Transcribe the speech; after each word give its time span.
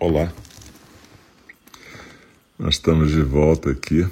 Olá, 0.00 0.32
nós 2.56 2.74
estamos 2.76 3.10
de 3.10 3.20
volta 3.20 3.72
aqui 3.72 4.08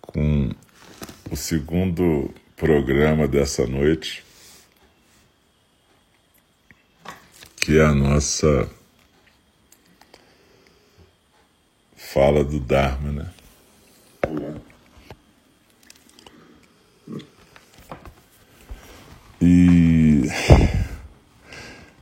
com 0.00 0.50
o 1.30 1.36
segundo 1.36 2.32
programa 2.56 3.28
dessa 3.28 3.66
noite, 3.66 4.24
que 7.56 7.78
é 7.78 7.84
a 7.84 7.92
nossa 7.92 8.66
fala 11.98 12.42
do 12.42 12.58
Dharma, 12.58 13.12
né? 13.12 13.34
E 19.42 20.22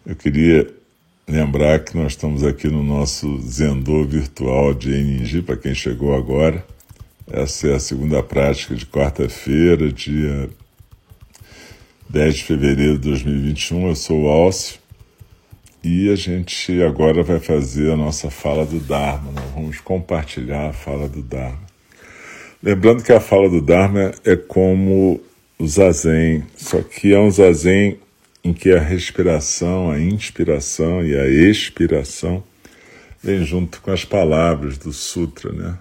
eu 0.07 0.15
queria 0.15 0.74
lembrar 1.35 1.81
que 1.81 1.97
nós 1.97 2.13
estamos 2.13 2.45
aqui 2.45 2.69
no 2.69 2.81
nosso 2.81 3.41
Zendô 3.41 4.05
virtual 4.05 4.73
de 4.73 4.93
Eningi, 4.93 5.43
para 5.43 5.57
quem 5.57 5.75
chegou 5.75 6.15
agora. 6.15 6.65
Essa 7.29 7.71
é 7.71 7.75
a 7.75 7.81
segunda 7.81 8.23
prática 8.23 8.73
de 8.77 8.87
quarta-feira, 8.87 9.91
dia 9.91 10.49
10 12.09 12.37
de 12.37 12.45
fevereiro 12.45 12.93
de 12.93 13.09
2021. 13.09 13.89
Eu 13.89 13.97
sou 13.97 14.23
o 14.23 14.29
Alcio 14.29 14.79
e 15.83 16.09
a 16.09 16.15
gente 16.15 16.81
agora 16.81 17.25
vai 17.25 17.41
fazer 17.41 17.91
a 17.91 17.97
nossa 17.97 18.31
fala 18.31 18.65
do 18.65 18.79
Dharma. 18.79 19.33
Nós 19.33 19.51
vamos 19.57 19.81
compartilhar 19.81 20.69
a 20.69 20.73
fala 20.73 21.09
do 21.09 21.21
Dharma. 21.21 21.67
Lembrando 22.63 23.03
que 23.03 23.13
a 23.13 23.19
fala 23.19 23.51
do 23.51 23.61
Dharma 23.61 24.13
é 24.25 24.37
como 24.37 25.21
o 25.59 25.67
zazen, 25.67 26.45
só 26.57 26.81
que 26.81 27.13
é 27.13 27.19
um 27.19 27.29
zazen 27.29 27.99
em 28.45 28.53
que 28.53 28.71
a 28.73 28.79
respiração, 28.79 29.91
a 29.91 29.99
inspiração 29.99 31.05
e 31.05 31.17
a 31.19 31.27
expiração 31.27 32.45
vem 33.23 33.43
junto 33.43 33.81
com 33.81 33.91
as 33.91 34.05
palavras 34.05 34.77
do 34.77 34.93
sutra, 34.93 35.51
né? 35.51 35.79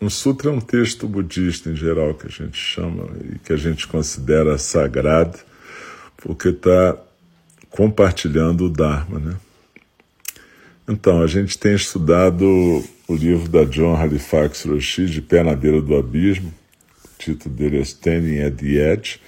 Um 0.00 0.08
sutra 0.08 0.50
é 0.50 0.52
um 0.52 0.60
texto 0.60 1.08
budista 1.08 1.70
em 1.70 1.74
geral 1.74 2.14
que 2.14 2.26
a 2.26 2.30
gente 2.30 2.56
chama 2.56 3.08
e 3.34 3.38
que 3.38 3.52
a 3.52 3.56
gente 3.56 3.88
considera 3.88 4.56
sagrado, 4.58 5.38
porque 6.18 6.50
está 6.50 6.96
compartilhando 7.70 8.66
o 8.66 8.70
Dharma, 8.70 9.18
né? 9.18 9.36
Então, 10.88 11.20
a 11.20 11.26
gente 11.26 11.58
tem 11.58 11.74
estudado 11.74 12.44
o 13.08 13.14
livro 13.14 13.48
da 13.48 13.64
John 13.64 13.96
Halifax 13.96 14.64
Roshi, 14.64 15.06
De 15.06 15.20
Pé 15.20 15.42
na 15.42 15.56
Beira 15.56 15.80
do 15.80 15.96
Abismo, 15.96 16.54
o 17.04 17.18
título 17.18 17.54
dele 17.54 17.78
é 17.78 17.80
Standing 17.80 18.40
at 18.42 18.54
the 18.54 18.92
Edge, 18.92 19.20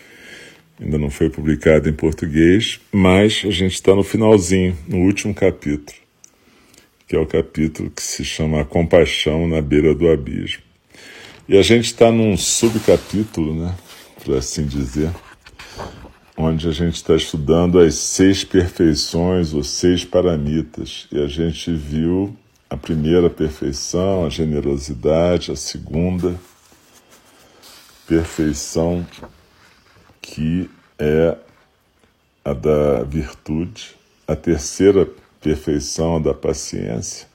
ainda 0.80 0.98
não 0.98 1.10
foi 1.10 1.28
publicado 1.28 1.88
em 1.88 1.92
português, 1.92 2.80
mas 2.92 3.42
a 3.44 3.50
gente 3.50 3.74
está 3.74 3.94
no 3.94 4.02
finalzinho, 4.02 4.76
no 4.86 4.98
último 4.98 5.34
capítulo, 5.34 5.98
que 7.06 7.16
é 7.16 7.18
o 7.18 7.26
capítulo 7.26 7.90
que 7.90 8.02
se 8.02 8.24
chama 8.24 8.60
A 8.60 8.64
Compaixão 8.64 9.46
na 9.48 9.60
Beira 9.60 9.94
do 9.94 10.08
Abismo. 10.08 10.62
E 11.48 11.56
a 11.56 11.62
gente 11.62 11.86
está 11.86 12.12
num 12.12 12.36
subcapítulo, 12.36 13.54
né, 13.54 13.74
por 14.24 14.36
assim 14.36 14.66
dizer, 14.66 15.10
onde 16.36 16.68
a 16.68 16.72
gente 16.72 16.94
está 16.94 17.16
estudando 17.16 17.80
as 17.80 17.94
seis 17.94 18.44
perfeições, 18.44 19.54
ou 19.54 19.64
seis 19.64 20.04
paramitas, 20.04 21.08
e 21.10 21.18
a 21.20 21.26
gente 21.26 21.74
viu 21.74 22.36
a 22.70 22.76
primeira 22.76 23.28
perfeição, 23.28 24.24
a 24.24 24.28
generosidade, 24.28 25.50
a 25.50 25.56
segunda 25.56 26.38
perfeição 28.06 29.06
que 30.20 30.70
é 30.98 31.36
a 32.44 32.52
da 32.52 33.02
virtude, 33.04 33.94
a 34.26 34.34
terceira 34.34 35.08
perfeição 35.40 36.16
a 36.16 36.18
da 36.18 36.34
paciência, 36.34 37.26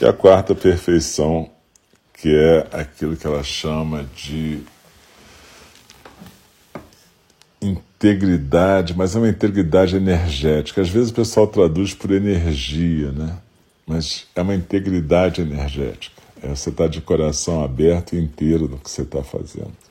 e 0.00 0.04
a 0.04 0.12
quarta 0.12 0.54
perfeição, 0.54 1.50
que 2.12 2.34
é 2.34 2.66
aquilo 2.72 3.16
que 3.16 3.26
ela 3.26 3.42
chama 3.42 4.04
de 4.14 4.62
integridade, 7.60 8.94
mas 8.94 9.16
é 9.16 9.18
uma 9.18 9.28
integridade 9.28 9.96
energética. 9.96 10.82
Às 10.82 10.88
vezes 10.88 11.10
o 11.10 11.14
pessoal 11.14 11.46
traduz 11.46 11.94
por 11.94 12.10
energia, 12.10 13.10
né? 13.12 13.38
Mas 13.86 14.26
é 14.34 14.42
uma 14.42 14.54
integridade 14.54 15.40
energética. 15.40 16.20
É 16.42 16.48
você 16.48 16.70
estar 16.70 16.84
tá 16.84 16.90
de 16.90 17.00
coração 17.00 17.64
aberto 17.64 18.14
inteiro 18.14 18.68
no 18.68 18.78
que 18.78 18.90
você 18.90 19.02
está 19.02 19.22
fazendo. 19.22 19.85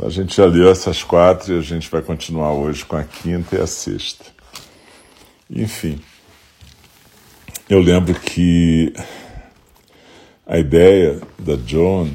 Então 0.00 0.08
a 0.08 0.12
gente 0.12 0.34
já 0.34 0.46
leu 0.46 0.70
essas 0.70 1.04
quatro 1.04 1.52
e 1.52 1.58
a 1.58 1.60
gente 1.60 1.90
vai 1.90 2.00
continuar 2.00 2.54
hoje 2.54 2.86
com 2.86 2.96
a 2.96 3.04
quinta 3.04 3.56
e 3.56 3.60
a 3.60 3.66
sexta. 3.66 4.24
Enfim, 5.50 6.00
eu 7.68 7.80
lembro 7.80 8.18
que 8.18 8.94
a 10.46 10.58
ideia 10.58 11.20
da 11.38 11.54
John 11.54 12.08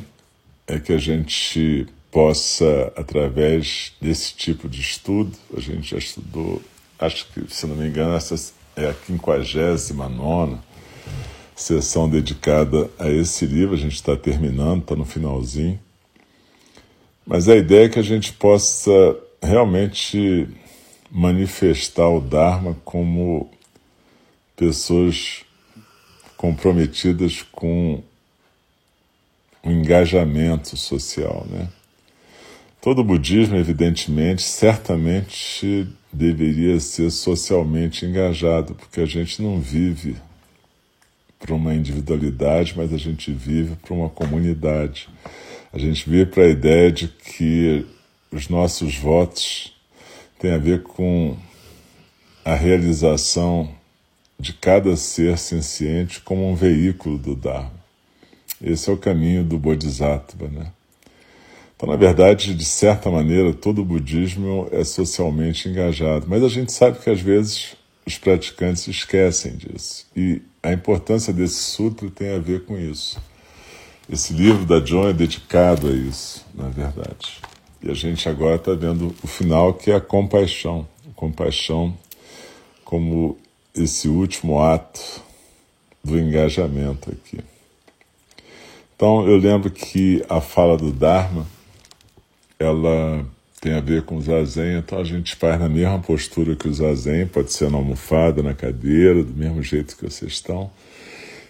é 0.66 0.79
que 0.79 0.94
a 0.94 0.97
gente 0.97 1.85
possa, 2.09 2.91
através 2.96 3.94
desse 4.02 4.34
tipo 4.34 4.67
de 4.67 4.81
estudo, 4.81 5.38
a 5.56 5.59
gente 5.59 5.91
já 5.91 6.00
estudou, 6.00 6.59
acho 6.97 7.28
que, 7.28 7.53
se 7.53 7.67
não 7.67 7.75
me 7.75 7.88
engano, 7.88 8.16
essa 8.16 8.34
é 8.75 8.88
a 8.88 8.96
59 8.96 10.57
sessão 11.56 12.09
dedicada 12.09 12.90
a 12.97 13.12
esse 13.12 13.46
livro, 13.46 13.75
a 13.75 13.78
gente 13.78 13.94
está 13.94 14.17
terminando, 14.17 14.81
está 14.81 14.96
no 14.96 15.06
finalzinho. 15.06 15.79
Mas 17.25 17.50
a 17.50 17.56
ideia 17.56 17.86
é 17.86 17.90
que 17.90 18.00
a 18.00 18.03
gente 18.03 18.34
possa 18.34 18.91
realmente 19.41 20.47
manifestar 21.09 22.08
o 22.09 22.22
Dharma 22.22 22.75
como 22.84 23.50
pessoas 24.56 25.44
comprometidas 26.38 27.41
com 27.52 28.03
o 29.64 29.72
engajamento 29.72 30.78
social, 30.78 31.46
né? 31.50 31.68
Todo 32.80 33.03
budismo, 33.03 33.56
evidentemente, 33.56 34.44
certamente 34.44 35.88
deveria 36.14 36.80
ser 36.80 37.09
socialmente 37.09 38.06
engajado, 38.06 38.75
porque 38.75 39.02
a 39.02 39.08
gente 39.08 39.41
não 39.41 39.59
vive 39.59 40.16
para 41.40 41.56
uma 41.56 41.74
individualidade, 41.74 42.75
mas 42.78 42.94
a 42.94 42.97
gente 42.97 43.31
vive 43.31 43.75
para 43.78 43.94
uma 43.94 44.09
comunidade. 44.09 45.09
A 45.75 45.78
gente 45.78 46.09
vê 46.09 46.25
para 46.25 46.44
a 46.44 46.47
ideia 46.47 46.90
de 46.90 47.09
que 47.09 47.86
os 48.31 48.47
nossos 48.47 48.96
votos 48.96 49.75
têm 50.40 50.53
a 50.53 50.58
ver 50.58 50.84
com 50.84 51.36
a 52.46 52.56
realização 52.56 53.69
de 54.40 54.53
cada 54.53 54.96
ser 54.96 55.38
senciente 55.38 56.22
como 56.22 56.50
um 56.50 56.56
veículo 56.56 57.18
do 57.18 57.35
Dharma. 57.35 57.74
Esse 58.64 58.90
é 58.90 58.94
o 58.94 58.97
caminho 58.97 59.44
do 59.44 59.59
Bodhisattva, 59.59 60.47
né? 60.47 60.72
Então, 61.75 61.90
na 61.90 61.97
verdade, 61.97 62.55
de 62.55 62.66
certa 62.66 63.11
maneira, 63.11 63.53
todo 63.53 63.82
o 63.82 63.85
budismo 63.85 64.70
é 64.72 64.85
socialmente 64.85 65.67
engajado, 65.67 66.26
mas 66.29 66.41
a 66.41 66.47
gente 66.47 66.72
sabe 66.72 66.99
que 66.99 67.09
às 67.09 67.20
vezes 67.20 67.76
os 68.05 68.17
praticantes 68.17 68.88
esquecem 68.88 69.58
disso. 69.58 70.08
E 70.16 70.41
a 70.64 70.72
importância 70.72 71.34
desse 71.34 71.61
sutra 71.61 72.09
tem 72.09 72.34
a 72.34 72.40
ver 72.40 72.64
com 72.64 72.79
isso. 72.79 73.20
Esse 74.07 74.34
livro 74.34 74.66
da 74.66 74.79
John 74.79 75.09
é 75.09 75.13
dedicado 75.13 75.87
a 75.87 75.91
isso, 75.91 76.46
na 76.53 76.69
verdade. 76.69 77.41
E 77.81 77.90
a 77.90 77.93
gente 77.93 78.29
agora 78.29 78.55
está 78.55 78.73
vendo 78.73 79.16
o 79.23 79.28
final, 79.28 79.73
que 79.73 79.90
é 79.90 79.96
a 79.96 80.02
compaixão. 80.02 80.87
A 81.09 81.13
compaixão 81.16 81.97
como 82.84 83.35
esse 83.73 84.07
último 84.07 84.61
ato 84.61 85.02
do 86.03 86.19
engajamento 86.19 87.11
aqui. 87.11 87.40
Então, 88.96 89.28
eu 89.28 89.37
lembro 89.37 89.72
que 89.72 90.23
a 90.29 90.40
fala 90.40 90.78
do 90.78 90.91
Dharma, 90.91 91.46
ela 92.59 93.25
tem 93.59 93.73
a 93.73 93.81
ver 93.81 94.03
com 94.03 94.17
o 94.17 94.22
zazen, 94.22 94.78
então 94.78 94.99
a 94.99 95.03
gente 95.03 95.35
faz 95.35 95.59
na 95.59 95.67
mesma 95.67 95.99
postura 95.99 96.55
que 96.55 96.67
o 96.67 96.73
zazen, 96.73 97.25
pode 97.25 97.51
ser 97.51 97.72
na 97.72 97.78
almofada, 97.78 98.43
na 98.43 98.53
cadeira, 98.53 99.23
do 99.23 99.34
mesmo 99.34 99.61
jeito 99.63 99.97
que 99.97 100.03
vocês 100.03 100.34
estão. 100.34 100.69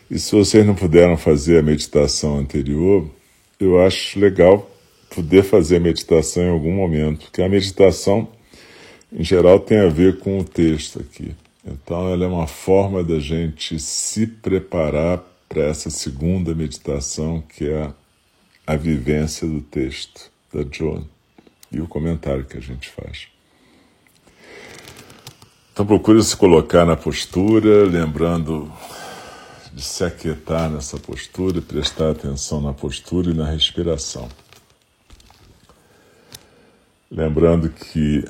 E 0.09 0.19
se 0.19 0.35
vocês 0.35 0.65
não 0.65 0.75
puderam 0.75 1.17
fazer 1.17 1.59
a 1.59 1.63
meditação 1.63 2.37
anterior, 2.37 3.09
eu 3.59 3.81
acho 3.81 4.19
legal 4.19 4.69
poder 5.09 5.43
fazer 5.43 5.77
a 5.77 5.79
meditação 5.79 6.43
em 6.43 6.49
algum 6.49 6.71
momento, 6.71 7.25
porque 7.25 7.41
a 7.41 7.49
meditação, 7.49 8.27
em 9.11 9.23
geral, 9.23 9.59
tem 9.59 9.79
a 9.79 9.87
ver 9.87 10.19
com 10.19 10.39
o 10.39 10.43
texto 10.43 10.99
aqui. 10.99 11.33
Então, 11.65 12.07
ela 12.09 12.25
é 12.25 12.27
uma 12.27 12.45
forma 12.45 13.03
da 13.03 13.17
gente 13.17 13.79
se 13.79 14.27
preparar 14.27 15.23
para 15.49 15.63
essa 15.63 15.89
segunda 15.89 16.53
meditação, 16.53 17.41
que 17.41 17.67
é 17.67 17.89
a 18.67 18.75
vivência 18.75 19.47
do 19.47 19.61
texto 19.61 20.29
da 20.53 20.63
John 20.63 21.03
e 21.71 21.81
o 21.81 21.87
comentário 21.87 22.45
que 22.45 22.57
a 22.57 22.61
gente 22.61 22.89
faz. 22.89 23.27
Então, 25.73 25.85
procure 25.85 26.21
se 26.23 26.37
colocar 26.37 26.85
na 26.85 26.95
postura, 26.95 27.85
lembrando 27.85 28.71
de 29.75 29.83
se 29.83 30.05
aquietar 30.05 30.71
nessa 30.71 30.97
postura 30.97 31.57
e 31.57 31.61
prestar 31.61 32.11
atenção 32.11 32.61
na 32.61 32.71
postura 32.71 33.29
e 33.29 33.33
na 33.33 33.45
respiração. 33.45 34.29
Lembrando 37.11 37.69
que 37.69 38.23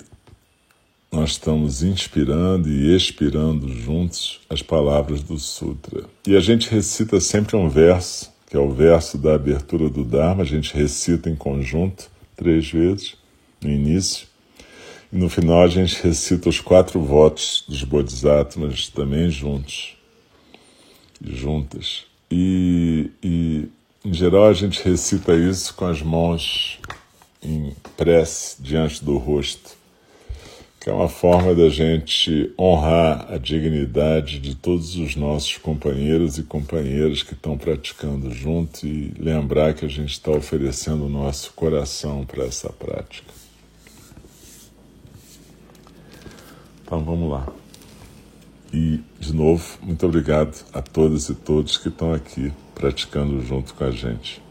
nós 1.11 1.31
estamos 1.31 1.83
inspirando 1.83 2.67
e 2.67 2.95
expirando 2.95 3.71
juntos 3.71 4.41
as 4.49 4.63
palavras 4.63 5.21
do 5.21 5.37
Sutra. 5.37 6.05
E 6.25 6.35
a 6.35 6.39
gente 6.39 6.67
recita 6.67 7.21
sempre 7.21 7.55
um 7.55 7.69
verso, 7.69 8.33
que 8.47 8.57
é 8.57 8.59
o 8.59 8.71
verso 8.71 9.15
da 9.15 9.35
abertura 9.35 9.87
do 9.87 10.03
Dharma, 10.03 10.41
a 10.41 10.45
gente 10.45 10.75
recita 10.75 11.29
em 11.29 11.35
conjunto 11.35 12.09
três 12.35 12.71
vezes 12.71 13.15
no 13.61 13.69
início. 13.69 14.27
E 15.13 15.15
no 15.15 15.29
final 15.29 15.61
a 15.61 15.67
gente 15.67 16.01
recita 16.01 16.49
os 16.49 16.59
quatro 16.59 16.99
votos 16.99 17.63
dos 17.67 17.83
Bodhisattvas 17.83 18.89
também 18.89 19.29
juntos 19.29 19.94
juntas. 21.23 22.05
E, 22.29 23.11
e 23.23 23.67
em 24.03 24.13
geral 24.13 24.45
a 24.45 24.53
gente 24.53 24.83
recita 24.83 25.33
isso 25.35 25.73
com 25.75 25.85
as 25.85 26.01
mãos 26.01 26.79
em 27.41 27.75
prece 27.95 28.61
diante 28.61 29.03
do 29.03 29.17
rosto 29.17 29.77
que 30.85 30.91
é 30.91 30.93
uma 30.93 31.09
forma 31.09 31.55
da 31.55 31.67
gente 31.67 32.53
honrar 32.59 33.33
a 33.33 33.39
dignidade 33.39 34.37
de 34.37 34.53
todos 34.53 34.95
os 34.97 35.15
nossos 35.15 35.57
companheiros 35.57 36.37
e 36.37 36.43
companheiras 36.43 37.23
que 37.23 37.33
estão 37.33 37.57
praticando 37.57 38.31
junto 38.31 38.85
e 38.85 39.11
lembrar 39.17 39.73
que 39.73 39.83
a 39.83 39.87
gente 39.87 40.11
está 40.11 40.29
oferecendo 40.29 41.05
o 41.05 41.09
nosso 41.09 41.53
coração 41.53 42.23
para 42.23 42.43
essa 42.43 42.69
prática. 42.69 43.33
Então 46.83 47.03
vamos 47.03 47.31
lá. 47.31 47.51
E, 48.77 48.99
de 49.21 49.33
novo, 49.33 49.63
muito 49.81 50.05
obrigado 50.05 50.65
a 50.73 50.81
todas 50.81 51.29
e 51.29 51.33
todos 51.33 51.77
que 51.77 51.87
estão 51.87 52.13
aqui 52.13 52.51
praticando 52.73 53.41
junto 53.41 53.73
com 53.73 53.85
a 53.85 53.89
gente. 53.89 54.43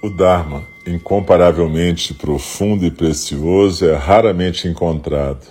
O 0.00 0.08
Dharma, 0.08 0.62
incomparavelmente 0.86 2.14
profundo 2.14 2.86
e 2.86 2.90
precioso, 2.92 3.84
é 3.84 3.96
raramente 3.96 4.68
encontrado, 4.68 5.44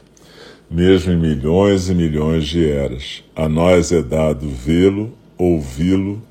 mesmo 0.69 1.11
em 1.11 1.17
milhões 1.17 1.89
e 1.89 1.93
milhões 1.93 2.47
de 2.47 2.65
eras. 2.65 3.25
A 3.35 3.49
nós 3.49 3.91
é 3.91 4.01
dado 4.01 4.47
vê-lo, 4.47 5.11
ouvi-lo, 5.37 6.30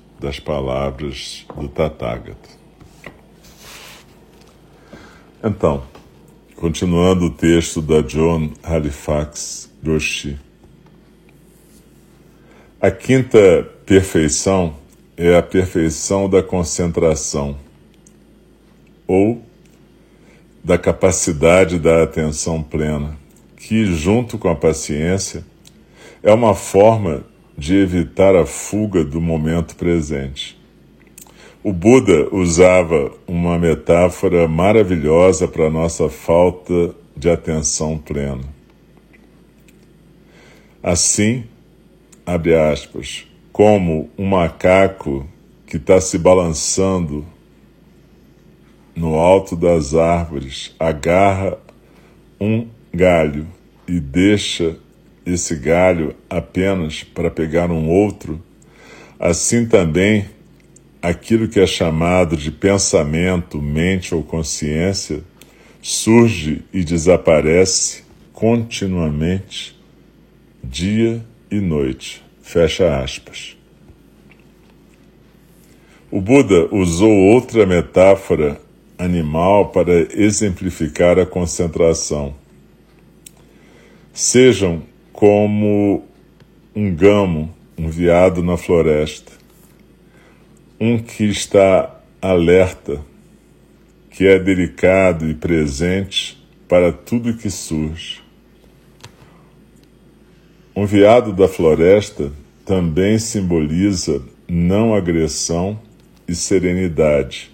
das 0.21 0.39
palavras 0.39 1.47
do 1.57 1.67
Tathagata. 1.67 2.49
Então, 5.43 5.83
continuando 6.55 7.25
o 7.25 7.29
texto 7.31 7.81
da 7.81 8.01
John 8.01 8.51
Halifax 8.61 9.71
Roshi. 9.83 10.37
A 12.79 12.91
quinta 12.91 13.67
perfeição 13.83 14.75
é 15.17 15.35
a 15.35 15.41
perfeição 15.41 16.29
da 16.29 16.43
concentração 16.43 17.57
ou 19.07 19.41
da 20.63 20.77
capacidade 20.77 21.79
da 21.79 22.03
atenção 22.03 22.61
plena, 22.61 23.17
que, 23.57 23.85
junto 23.85 24.37
com 24.37 24.49
a 24.49 24.55
paciência, 24.55 25.43
é 26.21 26.31
uma 26.31 26.53
forma 26.53 27.23
de 27.57 27.75
evitar 27.75 28.35
a 28.35 28.45
fuga 28.45 29.03
do 29.03 29.21
momento 29.21 29.75
presente. 29.75 30.59
O 31.63 31.71
Buda 31.71 32.27
usava 32.33 33.11
uma 33.27 33.59
metáfora 33.59 34.47
maravilhosa 34.47 35.47
para 35.47 35.69
nossa 35.69 36.09
falta 36.09 36.95
de 37.15 37.29
atenção 37.29 37.97
plena. 37.99 38.43
Assim, 40.81 41.43
abre 42.25 42.55
aspas, 42.55 43.27
como 43.51 44.09
um 44.17 44.25
macaco 44.25 45.27
que 45.67 45.77
está 45.77 46.01
se 46.01 46.17
balançando 46.17 47.23
no 48.95 49.15
alto 49.15 49.55
das 49.55 49.93
árvores, 49.93 50.75
agarra 50.79 51.57
um 52.39 52.67
galho 52.91 53.47
e 53.87 53.99
deixa 53.99 54.77
esse 55.25 55.55
galho 55.55 56.15
apenas 56.29 57.03
para 57.03 57.29
pegar 57.29 57.69
um 57.69 57.89
outro, 57.89 58.41
assim 59.19 59.65
também 59.65 60.25
aquilo 61.01 61.47
que 61.47 61.59
é 61.59 61.67
chamado 61.67 62.37
de 62.37 62.51
pensamento, 62.51 63.61
mente 63.61 64.13
ou 64.13 64.23
consciência 64.23 65.23
surge 65.81 66.63
e 66.71 66.83
desaparece 66.83 68.03
continuamente, 68.33 69.75
dia 70.63 71.25
e 71.49 71.59
noite. 71.59 72.23
Fecha 72.41 73.01
aspas. 73.01 73.57
O 76.11 76.21
Buda 76.21 76.67
usou 76.73 77.11
outra 77.11 77.65
metáfora 77.65 78.59
animal 78.97 79.69
para 79.69 79.91
exemplificar 80.13 81.17
a 81.17 81.25
concentração. 81.25 82.35
Sejam 84.13 84.83
como 85.21 86.03
um 86.75 86.95
gamo, 86.95 87.53
um 87.77 87.87
veado 87.89 88.41
na 88.41 88.57
floresta, 88.57 89.31
um 90.79 90.97
que 90.97 91.25
está 91.25 92.01
alerta, 92.19 92.99
que 94.09 94.25
é 94.25 94.39
delicado 94.39 95.29
e 95.29 95.35
presente 95.35 96.43
para 96.67 96.91
tudo 96.91 97.37
que 97.37 97.51
surge. 97.51 98.19
Um 100.75 100.87
veado 100.87 101.31
da 101.31 101.47
floresta 101.47 102.31
também 102.65 103.19
simboliza 103.19 104.23
não 104.49 104.95
agressão 104.95 105.79
e 106.27 106.33
serenidade. 106.33 107.51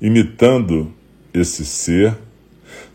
Imitando 0.00 0.94
esse 1.34 1.62
ser, 1.66 2.16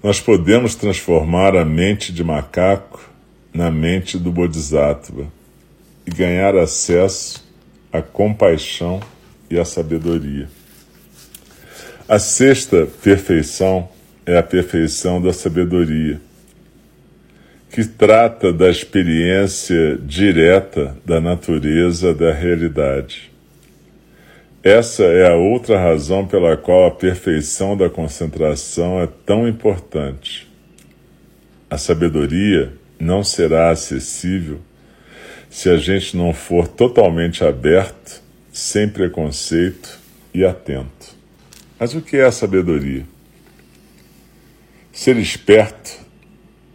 nós 0.01 0.19
podemos 0.21 0.75
transformar 0.75 1.55
a 1.55 1.65
mente 1.65 2.13
de 2.13 2.23
macaco 2.23 3.01
na 3.53 3.69
mente 3.69 4.17
do 4.17 4.31
Bodhisattva 4.31 5.27
e 6.05 6.11
ganhar 6.11 6.55
acesso 6.55 7.45
à 7.91 8.01
compaixão 8.01 9.01
e 9.49 9.59
à 9.59 9.65
sabedoria. 9.65 10.47
A 12.07 12.17
sexta 12.17 12.87
perfeição 13.03 13.89
é 14.25 14.37
a 14.37 14.43
perfeição 14.43 15.21
da 15.21 15.33
sabedoria 15.33 16.21
que 17.71 17.83
trata 17.83 18.51
da 18.51 18.69
experiência 18.69 19.97
direta 20.01 20.97
da 21.05 21.21
natureza 21.21 22.13
da 22.13 22.33
realidade. 22.33 23.28
Essa 24.69 25.03
é 25.03 25.27
a 25.27 25.33
outra 25.33 25.81
razão 25.81 26.27
pela 26.27 26.55
qual 26.55 26.85
a 26.85 26.91
perfeição 26.91 27.75
da 27.75 27.89
concentração 27.89 29.01
é 29.01 29.07
tão 29.07 29.47
importante. 29.47 30.47
A 31.67 31.75
sabedoria 31.75 32.71
não 32.99 33.23
será 33.23 33.71
acessível 33.71 34.59
se 35.49 35.71
a 35.71 35.77
gente 35.77 36.15
não 36.15 36.35
for 36.35 36.67
totalmente 36.67 37.43
aberto, 37.43 38.21
sem 38.51 38.87
preconceito 38.87 39.99
e 40.35 40.45
atento. 40.45 41.15
Mas 41.79 41.95
o 41.95 42.01
que 42.01 42.17
é 42.17 42.25
a 42.25 42.31
sabedoria? 42.31 43.07
Ser 44.91 45.17
esperto 45.17 45.97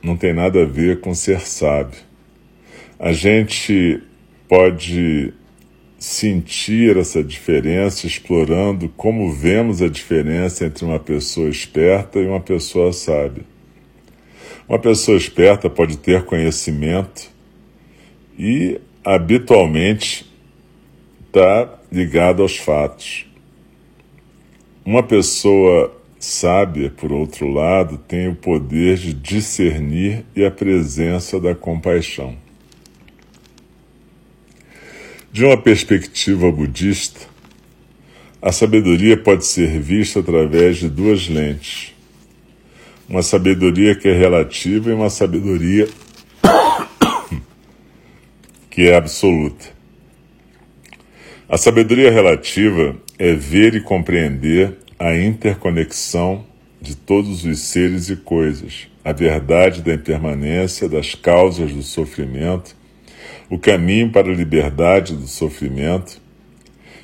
não 0.03 0.17
tem 0.17 0.33
nada 0.33 0.63
a 0.63 0.67
ver 0.67 0.99
com 0.99 1.15
ser 1.15 1.43
sábio. 1.43 2.01
A 2.99 3.13
gente 3.13 4.03
pode 4.49 5.33
sentir 5.99 6.97
essa 6.97 7.23
diferença 7.23 8.07
explorando 8.07 8.89
como 8.91 9.33
vemos 9.33 9.81
a 9.81 9.89
diferença 9.89 10.67
entre 10.67 10.85
uma 10.85 10.99
pessoa 10.99 11.49
esperta 11.49 12.19
e 12.19 12.27
uma 12.27 12.41
pessoa 12.41 12.93
sábia. 12.93 13.45
Uma 14.69 14.79
pessoa 14.79 15.17
esperta 15.17 15.69
pode 15.69 15.99
ter 15.99 16.25
conhecimento 16.25 17.31
e 18.39 18.81
habitualmente 19.05 20.31
está 21.27 21.79
ligada 21.91 22.43
aos 22.43 22.57
fatos. 22.57 23.27
Uma 24.85 25.03
pessoa 25.03 25.95
sábia, 26.19 26.91
por 26.91 27.13
outro 27.13 27.49
lado, 27.49 27.99
tem 27.99 28.29
o 28.29 28.35
poder 28.35 28.97
de 28.97 29.13
discernir 29.13 30.25
e 30.35 30.45
a 30.45 30.51
presença 30.51 31.39
da 31.39 31.55
compaixão. 31.55 32.44
De 35.35 35.45
uma 35.45 35.57
perspectiva 35.57 36.49
budista, 36.53 37.23
a 38.41 38.53
sabedoria 38.53 39.17
pode 39.17 39.45
ser 39.45 39.81
vista 39.81 40.21
através 40.21 40.77
de 40.77 40.89
duas 40.89 41.27
lentes. 41.27 41.93
Uma 43.09 43.21
sabedoria 43.21 43.97
que 43.97 44.07
é 44.07 44.17
relativa 44.17 44.91
e 44.91 44.93
uma 44.93 45.11
sabedoria 45.11 45.89
que 48.71 48.83
é 48.83 48.95
absoluta. 48.95 49.65
A 51.49 51.59
sabedoria 51.59 52.13
relativa 52.13 52.95
é 53.19 53.35
ver 53.35 53.75
e 53.75 53.81
compreender 53.81 54.79
a 55.01 55.17
interconexão 55.17 56.47
de 56.81 56.95
todos 56.95 57.45
os 57.45 57.59
seres 57.59 58.09
e 58.09 58.15
coisas, 58.15 58.87
a 59.05 59.11
verdade 59.11 59.83
da 59.83 59.95
impermanência 59.95 60.89
das 60.89 61.17
causas 61.17 61.73
do 61.73 61.83
sofrimento, 61.83 62.77
o 63.51 63.59
caminho 63.59 64.11
para 64.11 64.31
a 64.31 64.35
liberdade 64.35 65.15
do 65.15 65.27
sofrimento 65.27 66.21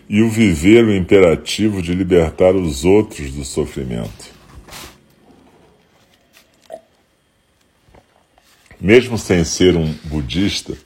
e 0.09 0.23
o 0.23 0.29
viver 0.29 0.85
o 0.85 0.95
imperativo 0.95 1.81
de 1.81 1.95
libertar 1.95 2.55
os 2.55 2.85
outros 2.85 3.33
do 3.33 3.45
sofrimento. 3.45 4.41
Mesmo 8.81 9.19
sem 9.19 9.45
ser 9.45 9.77
um 9.77 9.93
budista, 10.05 10.77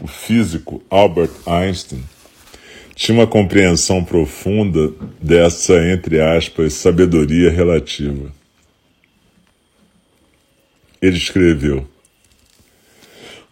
o 0.00 0.06
físico 0.08 0.82
Albert 0.90 1.30
Einstein 1.46 2.02
tinha 2.94 3.18
uma 3.18 3.26
compreensão 3.26 4.02
profunda 4.04 4.92
dessa, 5.20 5.74
entre 5.92 6.20
aspas, 6.20 6.74
sabedoria 6.74 7.50
relativa. 7.50 8.32
Ele 11.02 11.16
escreveu: 11.16 11.86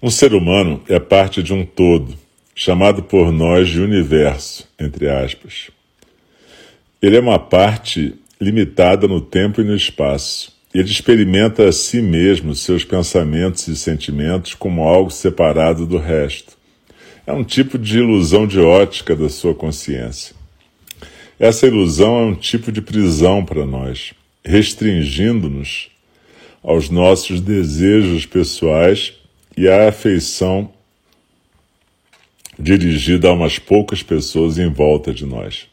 Um 0.03 0.11
ser 0.11 0.35
humano 0.35 0.83
é 0.89 0.99
parte 0.99 1.45
de 1.45 1.55
um 1.55 1.65
todo, 1.65 2.19
chamado 2.57 3.05
por 3.05 3.31
nós 3.31 3.69
de 3.69 3.81
universo, 3.81 4.69
entre 4.77 5.09
aspas. 5.09 5.71
Ele 7.01 7.17
é 7.17 7.21
uma 7.21 7.39
parte 7.39 8.13
limitada 8.41 9.07
no 9.07 9.21
tempo 9.21 9.61
e 9.61 9.65
no 9.65 9.77
espaço. 9.77 10.53
Ele 10.75 10.91
experimenta 10.91 11.69
a 11.69 11.73
si 11.73 12.03
mesmo, 12.03 12.53
seus 12.53 12.85
pensamentos 12.85 13.69
e 13.69 13.77
sentimentos, 13.77 14.55
como 14.55 14.83
algo 14.83 15.09
separado 15.09 15.87
do 15.87 15.99
resto. 15.99 16.59
É 17.25 17.33
um 17.33 17.45
tipo 17.45 17.79
de 17.79 17.99
ilusão 17.99 18.45
de 18.45 18.59
ótica 18.59 19.15
da 19.15 19.29
sua 19.29 19.55
consciência. 19.55 20.35
Essa 21.39 21.69
ilusão 21.69 22.19
é 22.19 22.25
um 22.25 22.35
tipo 22.35 22.73
de 22.73 22.83
prisão 22.83 23.45
para 23.45 23.65
nós, 23.65 24.15
restringindo-nos 24.45 25.91
aos 26.61 26.91
nossos 26.91 27.41
desejos 27.41 28.27
pessoais 28.27 29.22
e 29.57 29.69
à 29.69 29.89
afeição 29.89 30.73
dirigida 32.59 33.29
a 33.29 33.33
umas 33.33 33.59
poucas 33.59 34.03
pessoas 34.03 34.59
em 34.59 34.71
volta 34.71 35.13
de 35.13 35.27
nós. 35.27 35.69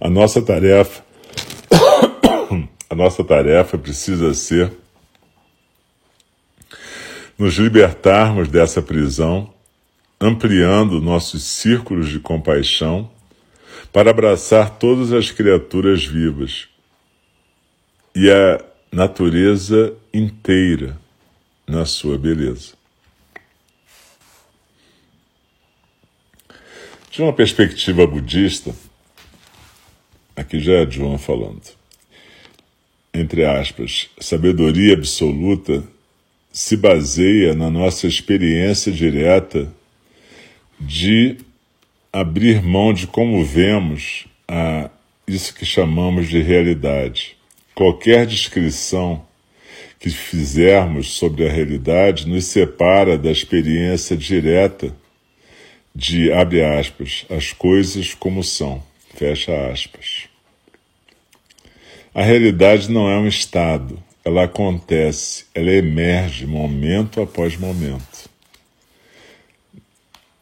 A 0.00 0.10
nossa 0.10 0.42
tarefa 0.42 1.04
a 2.90 2.94
nossa 2.94 3.24
tarefa 3.24 3.78
precisa 3.78 4.34
ser 4.34 4.72
nos 7.38 7.54
libertarmos 7.54 8.48
dessa 8.48 8.82
prisão 8.82 9.52
ampliando 10.20 11.00
nossos 11.00 11.42
círculos 11.42 12.08
de 12.08 12.20
compaixão 12.20 13.10
para 13.92 14.10
abraçar 14.10 14.78
todas 14.78 15.12
as 15.12 15.30
criaturas 15.30 16.04
vivas 16.04 16.68
e 18.14 18.30
a 18.30 18.62
natureza 18.92 19.94
inteira 20.12 21.01
na 21.72 21.86
sua 21.86 22.18
beleza. 22.18 22.74
De 27.10 27.22
uma 27.22 27.32
perspectiva 27.32 28.06
budista, 28.06 28.74
aqui 30.36 30.60
já 30.60 30.74
é 30.74 30.90
João 30.90 31.16
falando, 31.16 31.62
entre 33.12 33.46
aspas, 33.46 34.10
sabedoria 34.20 34.92
absoluta 34.92 35.82
se 36.52 36.76
baseia 36.76 37.54
na 37.54 37.70
nossa 37.70 38.06
experiência 38.06 38.92
direta 38.92 39.72
de 40.78 41.38
abrir 42.12 42.62
mão 42.62 42.92
de 42.92 43.06
como 43.06 43.42
vemos 43.42 44.26
a 44.46 44.90
isso 45.26 45.54
que 45.54 45.64
chamamos 45.64 46.28
de 46.28 46.42
realidade. 46.42 47.34
Qualquer 47.74 48.26
descrição 48.26 49.24
que 50.02 50.10
fizermos 50.10 51.12
sobre 51.12 51.46
a 51.46 51.48
realidade 51.48 52.26
nos 52.26 52.46
separa 52.46 53.16
da 53.16 53.30
experiência 53.30 54.16
direta 54.16 54.92
de, 55.94 56.32
abre 56.32 56.60
aspas, 56.60 57.24
as 57.30 57.52
coisas 57.52 58.12
como 58.12 58.42
são, 58.42 58.82
fecha 59.14 59.70
aspas. 59.70 60.24
A 62.12 62.20
realidade 62.20 62.90
não 62.90 63.08
é 63.08 63.16
um 63.16 63.28
estado, 63.28 63.96
ela 64.24 64.42
acontece, 64.42 65.44
ela 65.54 65.70
emerge 65.70 66.48
momento 66.48 67.22
após 67.22 67.56
momento. 67.56 68.28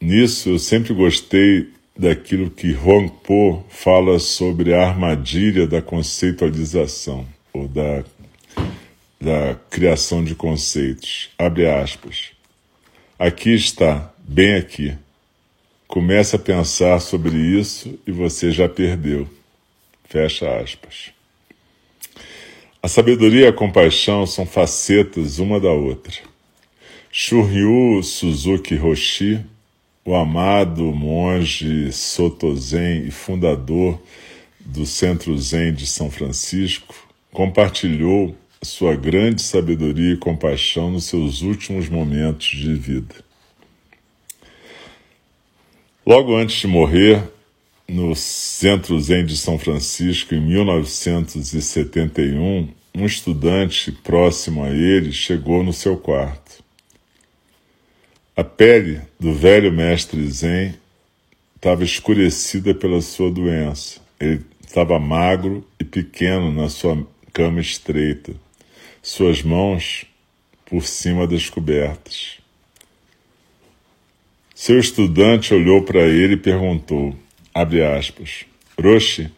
Nisso 0.01 0.49
eu 0.49 0.57
sempre 0.57 0.91
gostei 0.91 1.69
daquilo 1.95 2.49
que 2.49 2.71
Huang 2.73 3.11
Po 3.23 3.63
fala 3.69 4.17
sobre 4.17 4.73
a 4.73 4.87
armadilha 4.87 5.67
da 5.67 5.83
conceitualização, 5.83 7.27
ou 7.53 7.67
da, 7.67 8.03
da 9.21 9.55
criação 9.69 10.23
de 10.23 10.33
conceitos. 10.33 11.29
Abre 11.37 11.69
aspas. 11.69 12.31
Aqui 13.19 13.53
está, 13.53 14.11
bem 14.17 14.55
aqui. 14.55 14.97
Comece 15.87 16.35
a 16.35 16.39
pensar 16.39 16.99
sobre 16.99 17.37
isso 17.37 17.99
e 18.07 18.11
você 18.11 18.51
já 18.51 18.67
perdeu. 18.67 19.27
Fecha 20.05 20.59
aspas. 20.59 21.11
A 22.81 22.87
sabedoria 22.87 23.45
e 23.45 23.47
a 23.47 23.53
compaixão 23.53 24.25
são 24.25 24.45
facetas 24.45 25.37
uma 25.37 25.59
da 25.59 25.71
outra. 25.71 26.15
Shuryu 27.11 28.01
Suzuki 28.01 28.75
Roshi 28.75 29.45
o 30.03 30.15
amado 30.15 30.83
monge 30.91 31.91
Soto 31.91 32.55
Zen 32.55 33.05
e 33.05 33.11
fundador 33.11 34.01
do 34.59 34.85
Centro 34.85 35.37
Zen 35.37 35.73
de 35.73 35.85
São 35.85 36.09
Francisco, 36.09 36.95
compartilhou 37.31 38.35
sua 38.61 38.95
grande 38.95 39.41
sabedoria 39.41 40.13
e 40.13 40.17
compaixão 40.17 40.91
nos 40.91 41.05
seus 41.05 41.41
últimos 41.41 41.89
momentos 41.89 42.47
de 42.47 42.75
vida. 42.75 43.15
Logo 46.05 46.35
antes 46.35 46.57
de 46.57 46.67
morrer, 46.67 47.23
no 47.87 48.15
Centro 48.15 48.99
Zen 48.99 49.25
de 49.25 49.35
São 49.35 49.57
Francisco, 49.59 50.35
em 50.35 50.41
1971, 50.41 52.69
um 52.95 53.05
estudante 53.05 53.91
próximo 53.91 54.63
a 54.63 54.69
ele 54.69 55.11
chegou 55.11 55.63
no 55.63 55.73
seu 55.73 55.97
quarto. 55.97 56.63
A 58.35 58.43
pele 58.43 59.01
do 59.19 59.33
velho 59.33 59.71
mestre 59.71 60.25
Zen 60.29 60.75
estava 61.55 61.83
escurecida 61.83 62.73
pela 62.73 63.01
sua 63.01 63.29
doença. 63.29 63.99
Ele 64.19 64.41
estava 64.65 64.97
magro 64.99 65.65
e 65.79 65.83
pequeno 65.83 66.51
na 66.51 66.69
sua 66.69 67.05
cama 67.33 67.59
estreita, 67.59 68.33
suas 69.01 69.41
mãos 69.41 70.05
por 70.65 70.83
cima 70.83 71.27
das 71.27 71.49
cobertas. 71.49 72.39
Seu 74.53 74.79
estudante 74.79 75.53
olhou 75.53 75.83
para 75.83 76.01
ele 76.01 76.33
e 76.33 76.37
perguntou, 76.37 77.15
abre 77.53 77.83
aspas, 77.83 78.45
Roshi, 78.79 79.31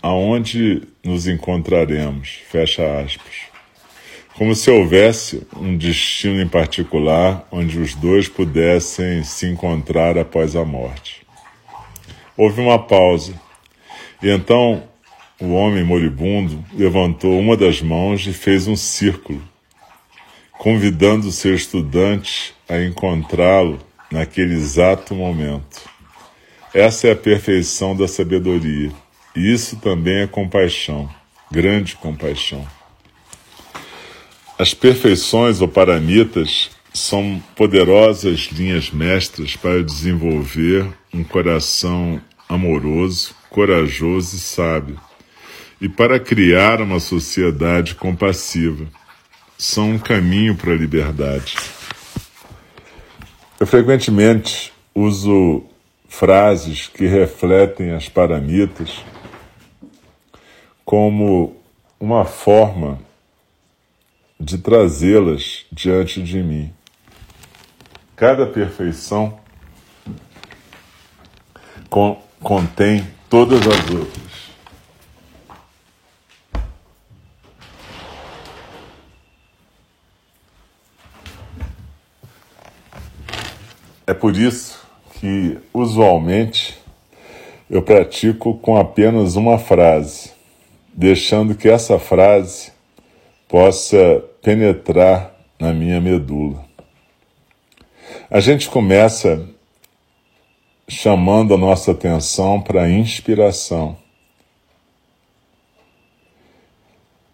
aonde 0.00 0.82
nos 1.02 1.26
encontraremos? 1.26 2.40
Fecha 2.50 3.00
aspas 3.00 3.52
como 4.34 4.54
se 4.54 4.70
houvesse 4.70 5.46
um 5.56 5.76
destino 5.76 6.40
em 6.40 6.48
particular 6.48 7.46
onde 7.50 7.78
os 7.78 7.94
dois 7.94 8.28
pudessem 8.28 9.22
se 9.22 9.46
encontrar 9.46 10.16
após 10.16 10.56
a 10.56 10.64
morte. 10.64 11.22
Houve 12.36 12.60
uma 12.60 12.78
pausa, 12.78 13.34
e 14.22 14.30
então 14.30 14.82
o 15.42 15.54
homem 15.54 15.82
moribundo 15.82 16.64
levantou 16.72 17.36
uma 17.36 17.56
das 17.56 17.82
mãos 17.82 18.24
e 18.28 18.32
fez 18.32 18.68
um 18.68 18.76
círculo, 18.76 19.42
convidando 20.52 21.32
seu 21.32 21.52
estudante 21.52 22.54
a 22.68 22.80
encontrá-lo 22.80 23.80
naquele 24.08 24.54
exato 24.54 25.16
momento. 25.16 25.80
Essa 26.72 27.08
é 27.08 27.10
a 27.10 27.16
perfeição 27.16 27.96
da 27.96 28.06
sabedoria. 28.06 28.92
E 29.34 29.52
isso 29.52 29.80
também 29.80 30.20
é 30.20 30.26
compaixão, 30.28 31.10
grande 31.50 31.96
compaixão. 31.96 32.64
As 34.56 34.72
perfeições 34.72 35.60
ou 35.60 35.66
paramitas 35.66 36.70
são 36.94 37.42
poderosas 37.56 38.48
linhas 38.52 38.92
mestras 38.92 39.56
para 39.56 39.82
desenvolver 39.82 40.86
um 41.12 41.24
coração 41.24 42.20
amoroso, 42.48 43.34
corajoso 43.50 44.36
e 44.36 44.38
sábio, 44.38 45.00
e 45.82 45.88
para 45.88 46.20
criar 46.20 46.80
uma 46.80 47.00
sociedade 47.00 47.96
compassiva. 47.96 48.86
São 49.58 49.90
um 49.90 49.98
caminho 49.98 50.56
para 50.56 50.70
a 50.70 50.76
liberdade. 50.76 51.56
Eu 53.58 53.66
frequentemente 53.66 54.72
uso 54.94 55.64
frases 56.08 56.86
que 56.86 57.04
refletem 57.04 57.90
as 57.90 58.08
paramitas 58.08 59.04
como 60.84 61.56
uma 61.98 62.24
forma 62.24 63.00
de 64.38 64.58
trazê-las 64.58 65.66
diante 65.72 66.22
de 66.22 66.44
mim. 66.44 66.72
Cada 68.14 68.46
perfeição 68.46 69.36
contém 72.40 73.04
todas 73.28 73.66
as 73.66 73.90
outras. 73.90 74.41
É 84.06 84.12
por 84.12 84.36
isso 84.36 84.80
que, 85.14 85.58
usualmente, 85.72 86.76
eu 87.70 87.82
pratico 87.82 88.54
com 88.54 88.76
apenas 88.76 89.36
uma 89.36 89.58
frase, 89.58 90.32
deixando 90.92 91.54
que 91.54 91.68
essa 91.68 91.98
frase 91.98 92.72
possa 93.48 94.22
penetrar 94.42 95.34
na 95.58 95.72
minha 95.72 96.00
medula. 96.00 96.64
A 98.28 98.40
gente 98.40 98.68
começa 98.68 99.48
chamando 100.88 101.54
a 101.54 101.58
nossa 101.58 101.92
atenção 101.92 102.60
para 102.60 102.82
a 102.82 102.90
inspiração 102.90 103.96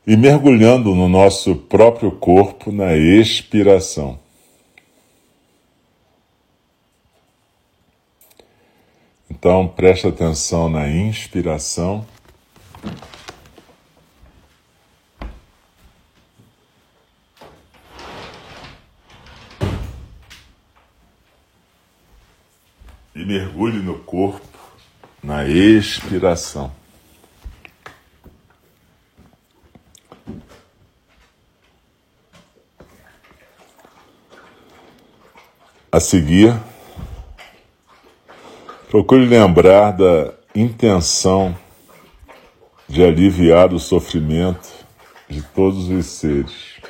e 0.07 0.17
mergulhando 0.17 0.95
no 0.95 1.09
nosso 1.09 1.57
próprio 1.57 2.13
corpo 2.13 2.71
na 2.71 2.97
expiração. 2.97 4.19
Então, 9.39 9.69
preste 9.69 10.05
atenção 10.05 10.69
na 10.69 10.89
inspiração. 10.89 12.05
E 23.15 23.25
mergulhe 23.25 23.79
no 23.79 24.01
corpo 24.01 24.45
na 25.23 25.47
expiração. 25.47 26.73
A 35.93 36.01
seguir, 36.01 36.61
Procure 38.91 39.27
lembrar 39.27 39.91
da 39.91 40.33
intenção 40.55 41.55
de 42.89 43.05
aliviar 43.05 43.75
o 43.75 43.79
sofrimento 43.79 44.67
de 45.29 45.43
todos 45.43 45.91
os 45.91 46.07
seres. 46.07 46.81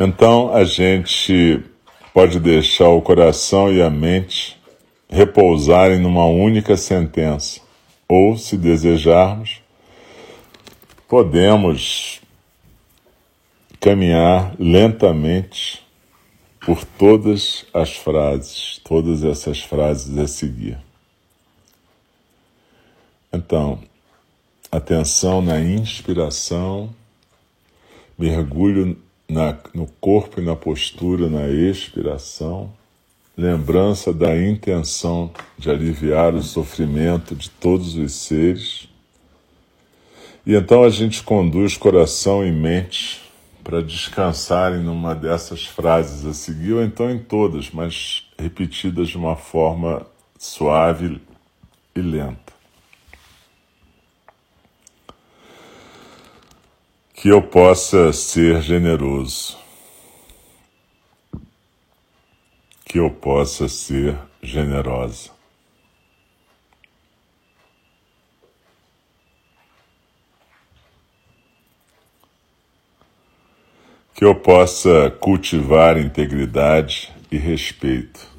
Então 0.00 0.54
a 0.54 0.64
gente 0.64 1.62
pode 2.14 2.40
deixar 2.40 2.88
o 2.88 3.02
coração 3.02 3.70
e 3.70 3.82
a 3.82 3.90
mente 3.90 4.58
repousarem 5.06 5.98
numa 5.98 6.24
única 6.24 6.78
sentença, 6.78 7.60
ou, 8.08 8.38
se 8.38 8.56
desejarmos, 8.56 9.60
podemos 11.06 12.13
caminhar 13.84 14.56
lentamente 14.58 15.84
por 16.64 16.86
todas 16.86 17.66
as 17.74 17.94
frases, 17.94 18.80
todas 18.82 19.22
essas 19.22 19.60
frases 19.60 20.16
a 20.16 20.26
seguir. 20.26 20.78
Então, 23.30 23.78
atenção 24.72 25.42
na 25.42 25.60
inspiração, 25.60 26.94
mergulho 28.18 28.96
na, 29.28 29.54
no 29.74 29.86
corpo 30.00 30.40
e 30.40 30.42
na 30.42 30.56
postura 30.56 31.28
na 31.28 31.46
expiração, 31.50 32.72
lembrança 33.36 34.14
da 34.14 34.34
intenção 34.34 35.30
de 35.58 35.68
aliviar 35.68 36.34
o 36.34 36.42
sofrimento 36.42 37.36
de 37.36 37.50
todos 37.50 37.96
os 37.96 38.14
seres. 38.14 38.88
E 40.46 40.54
então 40.54 40.82
a 40.84 40.88
gente 40.88 41.22
conduz 41.22 41.76
coração 41.76 42.46
e 42.46 42.50
mente 42.50 43.23
para 43.64 43.82
descansarem 43.82 44.80
numa 44.80 45.14
dessas 45.14 45.64
frases 45.64 46.26
a 46.26 46.34
seguir, 46.34 46.74
ou 46.74 46.84
então 46.84 47.10
em 47.10 47.18
todas, 47.18 47.70
mas 47.70 48.30
repetidas 48.38 49.08
de 49.08 49.16
uma 49.16 49.34
forma 49.34 50.06
suave 50.38 51.18
e 51.96 52.00
lenta. 52.00 52.52
Que 57.14 57.30
eu 57.30 57.40
possa 57.40 58.12
ser 58.12 58.60
generoso, 58.60 59.56
que 62.84 62.98
eu 62.98 63.10
possa 63.10 63.66
ser 63.66 64.18
generosa. 64.42 65.33
Que 74.14 74.24
eu 74.24 74.32
possa 74.32 75.10
cultivar 75.10 75.98
integridade 75.98 77.12
e 77.32 77.36
respeito. 77.36 78.30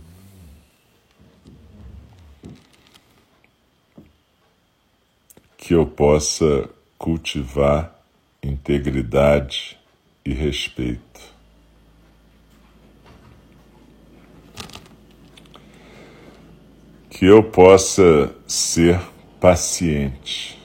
Que 5.58 5.74
eu 5.74 5.86
possa 5.86 6.70
cultivar 6.98 7.94
integridade 8.42 9.78
e 10.24 10.34
respeito. 10.34 11.36
Que 17.10 17.26
eu 17.26 17.44
possa 17.44 18.34
ser 18.48 18.98
paciente 19.42 20.58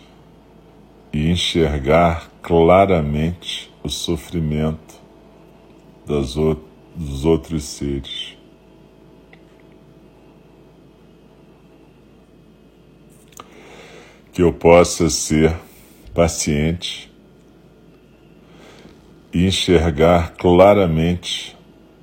e 1.13 1.31
enxergar 1.31 2.31
claramente 2.41 3.73
o 3.83 3.89
sofrimento 3.89 4.90
das 6.11 6.35
dos 6.35 7.25
outros 7.25 7.63
seres. 7.63 8.37
Que 14.33 14.43
eu 14.43 14.53
possa 14.53 15.09
ser 15.09 15.57
paciente 16.13 17.13
e 19.33 19.47
enxergar 19.47 20.35
claramente 20.35 21.57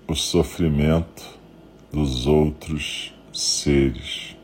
o 0.08 0.16
sofrimento 0.16 1.24
dos 1.92 2.26
outros 2.26 3.14
seres. 3.34 4.37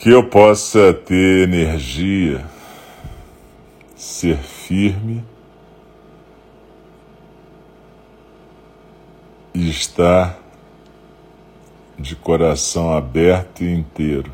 Que 0.00 0.08
eu 0.08 0.26
possa 0.26 0.94
ter 0.94 1.42
energia, 1.42 2.42
ser 3.94 4.38
firme 4.38 5.22
e 9.52 9.68
estar 9.68 10.38
de 11.98 12.16
coração 12.16 12.90
aberto 12.90 13.62
e 13.62 13.70
inteiro. 13.70 14.32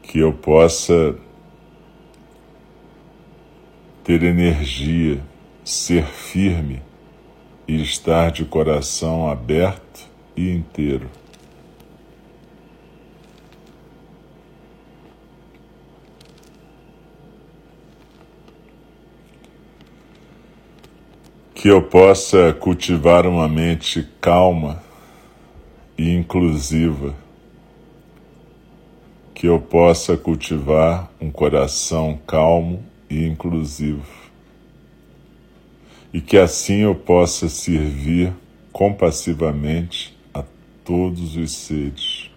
Que 0.00 0.20
eu 0.20 0.32
possa 0.32 1.16
ter 4.04 4.22
energia, 4.22 5.20
ser 5.64 6.04
firme 6.06 6.87
e 7.68 7.80
estar 7.82 8.32
de 8.32 8.44
coração 8.44 9.30
aberto 9.30 10.08
e 10.36 10.50
inteiro. 10.50 11.08
Que 21.54 21.68
eu 21.68 21.82
possa 21.82 22.52
cultivar 22.54 23.26
uma 23.26 23.46
mente 23.46 24.08
calma 24.20 24.82
e 25.96 26.10
inclusiva 26.14 27.14
que 29.38 29.46
eu 29.46 29.60
possa 29.60 30.16
cultivar 30.16 31.08
um 31.20 31.30
coração 31.30 32.18
calmo 32.26 32.82
e 33.08 33.24
inclusivo, 33.24 34.02
e 36.12 36.20
que 36.20 36.36
assim 36.36 36.82
eu 36.82 36.94
possa 36.94 37.48
servir 37.48 38.32
compassivamente 38.72 40.16
a 40.32 40.44
todos 40.84 41.36
os 41.36 41.52
seres. 41.52 42.30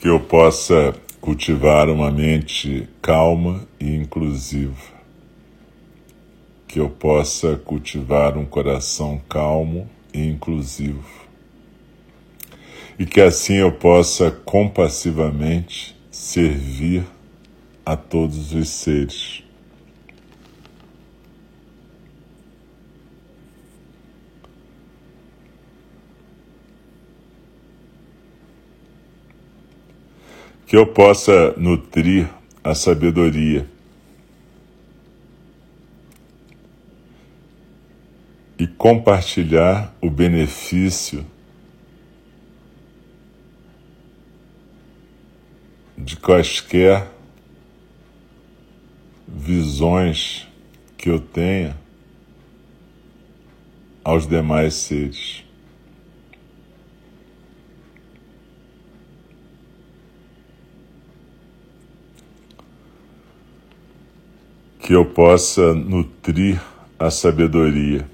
Que 0.00 0.08
eu 0.08 0.20
possa 0.20 0.94
cultivar 1.20 1.88
uma 1.88 2.10
mente 2.10 2.88
calma 3.00 3.66
e 3.80 3.94
inclusiva 3.94 4.94
que 6.74 6.80
eu 6.80 6.90
possa 6.90 7.54
cultivar 7.54 8.36
um 8.36 8.44
coração 8.44 9.22
calmo 9.28 9.88
e 10.12 10.26
inclusivo, 10.26 11.23
e 12.98 13.04
que 13.04 13.20
assim 13.20 13.54
eu 13.54 13.72
possa 13.72 14.30
compassivamente 14.30 15.96
servir 16.10 17.04
a 17.84 17.96
todos 17.96 18.52
os 18.52 18.68
seres. 18.68 19.42
Que 30.66 30.76
eu 30.76 30.86
possa 30.86 31.52
nutrir 31.56 32.28
a 32.62 32.74
sabedoria 32.74 33.68
e 38.58 38.66
compartilhar 38.66 39.94
o 40.00 40.08
benefício 40.08 41.26
de 45.96 46.16
quaisquer 46.16 47.08
visões 49.26 50.46
que 50.96 51.08
eu 51.08 51.20
tenha 51.20 51.76
aos 54.02 54.26
demais 54.26 54.74
seres. 54.74 55.44
Que 64.78 64.92
eu 64.92 65.06
possa 65.06 65.74
nutrir 65.74 66.60
a 66.98 67.10
sabedoria 67.10 68.06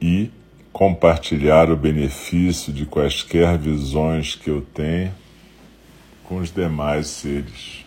e 0.00 0.30
compartilhar 0.74 1.70
o 1.70 1.76
benefício 1.76 2.72
de 2.72 2.84
quaisquer 2.84 3.56
visões 3.56 4.34
que 4.34 4.50
eu 4.50 4.60
tenha 4.60 5.14
com 6.24 6.38
os 6.38 6.50
demais 6.50 7.06
seres. 7.06 7.86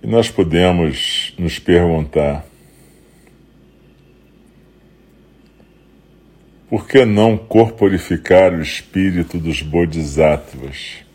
E 0.00 0.06
nós 0.06 0.30
podemos 0.30 1.34
nos 1.36 1.58
perguntar: 1.58 2.46
por 6.68 6.86
que 6.86 7.04
não 7.04 7.36
corporificar 7.36 8.54
o 8.54 8.62
espírito 8.62 9.38
dos 9.38 9.60
bodhisattvas? 9.60 11.09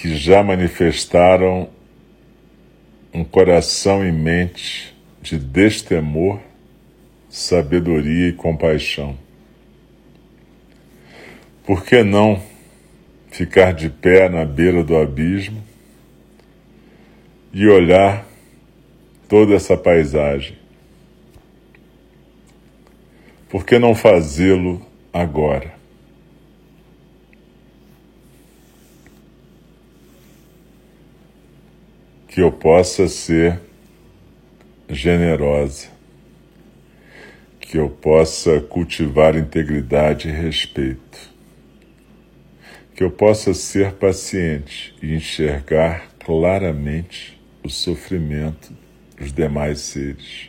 Que 0.00 0.16
já 0.16 0.44
manifestaram 0.44 1.68
um 3.12 3.24
coração 3.24 4.06
e 4.06 4.12
mente 4.12 4.96
de 5.20 5.36
destemor, 5.36 6.38
sabedoria 7.28 8.28
e 8.28 8.32
compaixão. 8.32 9.18
Por 11.66 11.84
que 11.84 12.04
não 12.04 12.40
ficar 13.32 13.72
de 13.72 13.90
pé 13.90 14.28
na 14.28 14.44
beira 14.44 14.84
do 14.84 14.96
abismo 14.96 15.60
e 17.52 17.66
olhar 17.66 18.24
toda 19.28 19.56
essa 19.56 19.76
paisagem? 19.76 20.56
Por 23.48 23.66
que 23.66 23.80
não 23.80 23.96
fazê-lo 23.96 24.80
agora? 25.12 25.77
Que 32.38 32.42
eu 32.42 32.52
possa 32.52 33.08
ser 33.08 33.60
generosa, 34.88 35.88
que 37.58 37.76
eu 37.76 37.90
possa 37.90 38.60
cultivar 38.60 39.34
integridade 39.34 40.28
e 40.28 40.30
respeito, 40.30 41.18
que 42.94 43.02
eu 43.02 43.10
possa 43.10 43.52
ser 43.52 43.94
paciente 43.94 44.94
e 45.02 45.16
enxergar 45.16 46.10
claramente 46.20 47.36
o 47.64 47.68
sofrimento 47.68 48.72
dos 49.18 49.32
demais 49.32 49.80
seres, 49.80 50.48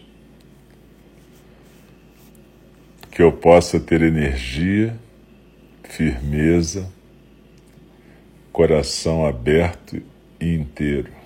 que 3.10 3.23
eu 3.23 3.32
possa 3.32 3.80
ter 3.80 4.04
energia, 4.04 4.95
firmeza, 5.86 6.88
coração 8.54 9.25
aberto 9.25 9.99
e 10.39 10.54
inteiro 10.54 11.19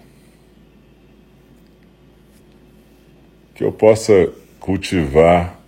que 3.54 3.64
eu 3.64 3.72
possa 3.72 4.32
cultivar 4.60 5.60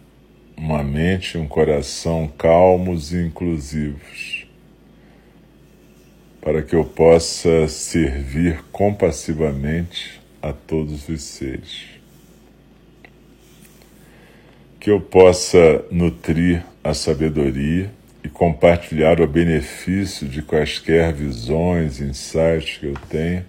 uma 0.57 0.83
mente 0.83 1.37
e 1.37 1.37
um 1.37 1.47
coração 1.47 2.31
calmos 2.37 3.13
e 3.13 3.17
inclusivos, 3.17 4.47
para 6.41 6.61
que 6.61 6.75
eu 6.75 6.83
possa 6.83 7.67
servir 7.67 8.63
compassivamente 8.71 10.21
a 10.41 10.53
todos 10.53 11.07
os 11.09 11.21
seres. 11.21 11.85
Que 14.79 14.89
eu 14.89 15.01
possa 15.01 15.83
nutrir 15.91 16.63
a 16.83 16.93
sabedoria 16.93 17.91
e 18.23 18.29
compartilhar 18.29 19.19
o 19.19 19.27
benefício 19.27 20.27
de 20.27 20.41
quaisquer 20.41 21.13
visões, 21.13 21.99
insights 21.99 22.77
que 22.77 22.85
eu 22.87 22.93
tenha 23.09 23.45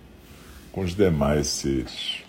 com 0.72 0.80
os 0.80 0.94
demais 0.94 1.46
seres. 1.46 2.25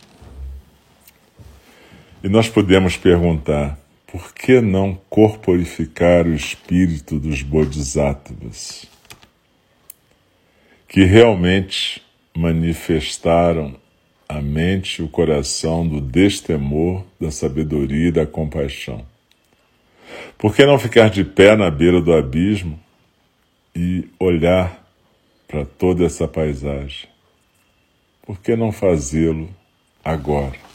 E 2.27 2.29
nós 2.29 2.49
podemos 2.49 2.97
perguntar: 2.97 3.79
por 4.05 4.33
que 4.33 4.59
não 4.59 4.99
corporificar 5.09 6.27
o 6.27 6.35
espírito 6.35 7.17
dos 7.17 7.41
bodhisattvas, 7.41 8.85
que 10.89 11.05
realmente 11.05 12.03
manifestaram 12.35 13.77
a 14.27 14.41
mente 14.41 15.01
e 15.01 15.05
o 15.05 15.07
coração 15.07 15.87
do 15.87 16.01
destemor, 16.01 17.05
da 17.17 17.31
sabedoria 17.31 18.09
e 18.09 18.11
da 18.11 18.25
compaixão? 18.25 19.05
Por 20.37 20.53
que 20.53 20.65
não 20.65 20.77
ficar 20.77 21.09
de 21.09 21.23
pé 21.23 21.55
na 21.55 21.71
beira 21.71 22.01
do 22.01 22.13
abismo 22.13 22.77
e 23.73 24.05
olhar 24.19 24.85
para 25.47 25.63
toda 25.63 26.03
essa 26.03 26.27
paisagem? 26.27 27.07
Por 28.21 28.37
que 28.41 28.53
não 28.53 28.73
fazê-lo 28.73 29.47
agora? 30.03 30.66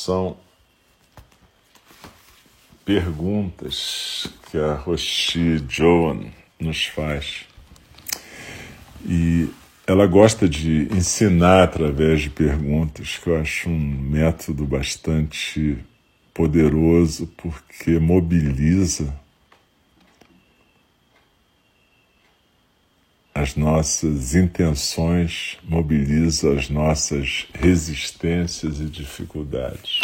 São 0.00 0.36
perguntas 2.84 4.26
que 4.50 4.58
a 4.58 4.74
Roshi 4.74 5.62
Joan 5.68 6.26
nos 6.58 6.86
faz. 6.86 7.46
E 9.04 9.48
ela 9.86 10.06
gosta 10.06 10.48
de 10.48 10.88
ensinar 10.92 11.64
através 11.64 12.22
de 12.22 12.30
perguntas, 12.30 13.18
que 13.18 13.28
eu 13.28 13.38
acho 13.38 13.68
um 13.68 13.78
método 13.78 14.64
bastante 14.64 15.78
poderoso 16.32 17.26
porque 17.36 17.98
mobiliza 17.98 19.14
as 23.40 23.56
nossas 23.56 24.34
intenções, 24.34 25.56
mobiliza 25.64 26.52
as 26.52 26.68
nossas 26.68 27.46
resistências 27.54 28.78
e 28.80 28.84
dificuldades. 28.84 30.00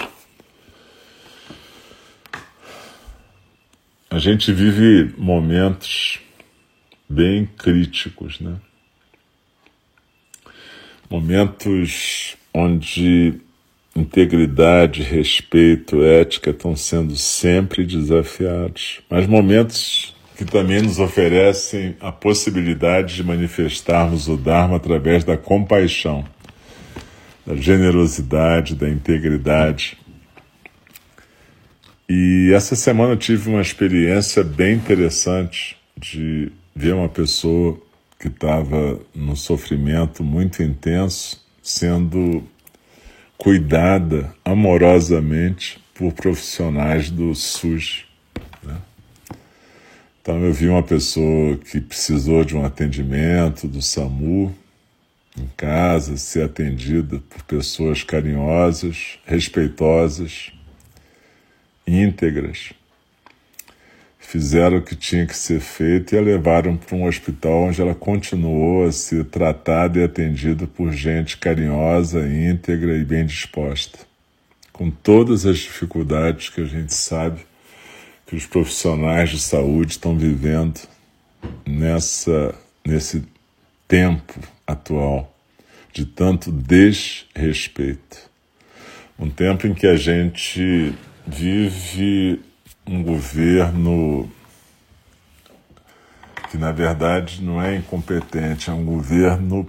A 4.08 4.18
gente 4.18 4.50
vive 4.50 5.12
momentos 5.18 6.18
bem 7.06 7.44
críticos, 7.44 8.40
né? 8.40 8.56
Momentos 11.10 12.36
onde 12.54 13.38
integridade, 13.94 15.02
respeito, 15.02 16.02
ética 16.02 16.50
estão 16.50 16.74
sendo 16.74 17.14
sempre 17.14 17.84
desafiados, 17.84 19.02
mas 19.10 19.26
momentos 19.26 20.15
que 20.36 20.44
também 20.44 20.82
nos 20.82 20.98
oferecem 20.98 21.96
a 22.00 22.12
possibilidade 22.12 23.14
de 23.14 23.24
manifestarmos 23.24 24.28
o 24.28 24.36
Dharma 24.36 24.76
através 24.76 25.24
da 25.24 25.36
compaixão, 25.36 26.24
da 27.46 27.56
generosidade, 27.56 28.74
da 28.74 28.88
integridade. 28.88 29.96
E 32.08 32.52
essa 32.54 32.76
semana 32.76 33.14
eu 33.14 33.16
tive 33.16 33.48
uma 33.48 33.62
experiência 33.62 34.44
bem 34.44 34.74
interessante 34.74 35.76
de 35.98 36.52
ver 36.74 36.94
uma 36.94 37.08
pessoa 37.08 37.80
que 38.18 38.28
estava 38.28 39.00
num 39.14 39.36
sofrimento 39.36 40.22
muito 40.22 40.62
intenso 40.62 41.44
sendo 41.62 42.44
cuidada 43.36 44.32
amorosamente 44.44 45.82
por 45.94 46.12
profissionais 46.12 47.10
do 47.10 47.34
SUS. 47.34 48.05
Então 50.26 50.42
eu 50.42 50.52
vi 50.52 50.68
uma 50.68 50.82
pessoa 50.82 51.56
que 51.56 51.80
precisou 51.80 52.44
de 52.44 52.56
um 52.56 52.64
atendimento 52.64 53.68
do 53.68 53.80
SAMU 53.80 54.52
em 55.38 55.48
casa, 55.56 56.16
ser 56.16 56.42
atendida 56.42 57.22
por 57.30 57.44
pessoas 57.44 58.02
carinhosas, 58.02 59.20
respeitosas, 59.24 60.50
íntegras. 61.86 62.72
Fizeram 64.18 64.78
o 64.78 64.82
que 64.82 64.96
tinha 64.96 65.24
que 65.28 65.36
ser 65.36 65.60
feito 65.60 66.16
e 66.16 66.18
a 66.18 66.20
levaram 66.20 66.76
para 66.76 66.96
um 66.96 67.06
hospital 67.06 67.68
onde 67.68 67.80
ela 67.80 67.94
continuou 67.94 68.84
a 68.84 68.90
ser 68.90 69.26
tratada 69.26 70.00
e 70.00 70.02
atendida 70.02 70.66
por 70.66 70.92
gente 70.92 71.36
carinhosa, 71.36 72.26
íntegra 72.26 72.98
e 72.98 73.04
bem 73.04 73.24
disposta, 73.24 74.00
com 74.72 74.90
todas 74.90 75.46
as 75.46 75.58
dificuldades 75.58 76.48
que 76.48 76.62
a 76.62 76.66
gente 76.66 76.92
sabe 76.92 77.46
que 78.26 78.34
os 78.34 78.44
profissionais 78.44 79.30
de 79.30 79.38
saúde 79.38 79.92
estão 79.92 80.18
vivendo 80.18 80.80
nessa, 81.64 82.54
nesse 82.84 83.24
tempo 83.86 84.40
atual 84.66 85.32
de 85.92 86.04
tanto 86.04 86.50
desrespeito. 86.50 88.28
Um 89.18 89.30
tempo 89.30 89.66
em 89.66 89.72
que 89.72 89.86
a 89.86 89.96
gente 89.96 90.92
vive 91.26 92.42
um 92.86 93.02
governo 93.02 94.28
que, 96.50 96.58
na 96.58 96.72
verdade, 96.72 97.42
não 97.42 97.62
é 97.62 97.76
incompetente, 97.76 98.68
é 98.68 98.72
um 98.72 98.84
governo 98.84 99.68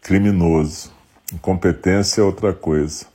criminoso. 0.00 0.92
Incompetência 1.32 2.20
é 2.20 2.24
outra 2.24 2.52
coisa. 2.52 3.06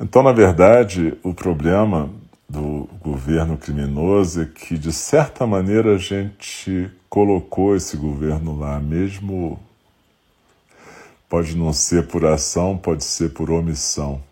Então, 0.00 0.22
na 0.22 0.32
verdade, 0.32 1.16
o 1.22 1.32
problema 1.32 2.10
do 2.48 2.88
governo 3.02 3.58
criminoso 3.58 4.42
é 4.42 4.46
que, 4.46 4.78
de 4.78 4.92
certa 4.92 5.46
maneira, 5.46 5.94
a 5.94 5.98
gente 5.98 6.90
colocou 7.08 7.76
esse 7.76 7.96
governo 7.96 8.58
lá, 8.58 8.80
mesmo 8.80 9.60
pode 11.28 11.54
não 11.54 11.72
ser 11.74 12.06
por 12.06 12.24
ação, 12.24 12.78
pode 12.78 13.04
ser 13.04 13.34
por 13.34 13.50
omissão. 13.50 14.22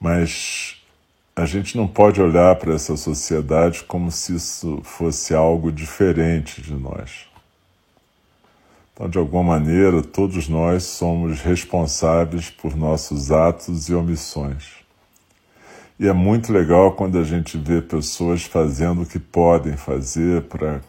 Mas 0.00 0.82
a 1.36 1.44
gente 1.44 1.76
não 1.76 1.86
pode 1.86 2.20
olhar 2.20 2.56
para 2.56 2.74
essa 2.74 2.96
sociedade 2.96 3.84
como 3.84 4.10
se 4.10 4.34
isso 4.34 4.80
fosse 4.82 5.34
algo 5.34 5.70
diferente 5.70 6.62
de 6.62 6.72
nós. 6.72 7.26
Então, 8.94 9.08
de 9.08 9.18
alguma 9.18 9.42
maneira, 9.42 10.02
todos 10.02 10.48
nós 10.48 10.84
somos 10.84 11.40
responsáveis 11.40 12.48
por 12.48 12.74
nossos 12.74 13.30
atos 13.30 13.88
e 13.88 13.94
omissões. 13.94 14.82
E 15.98 16.08
é 16.08 16.12
muito 16.12 16.52
legal 16.52 16.92
quando 16.92 17.18
a 17.18 17.24
gente 17.24 17.56
vê 17.58 17.80
pessoas 17.80 18.42
fazendo 18.44 19.02
o 19.02 19.06
que 19.06 19.18
podem 19.18 19.76
fazer 19.76 20.42
para 20.42 20.80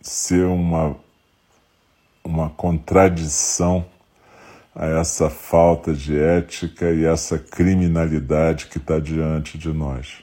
ser 0.00 0.44
uma, 0.46 0.96
uma 2.22 2.50
contradição 2.50 3.84
a 4.74 4.86
essa 4.86 5.30
falta 5.30 5.92
de 5.92 6.18
ética 6.18 6.90
e 6.90 7.04
essa 7.04 7.38
criminalidade 7.38 8.66
que 8.66 8.78
está 8.78 8.98
diante 8.98 9.56
de 9.56 9.72
nós. 9.72 10.22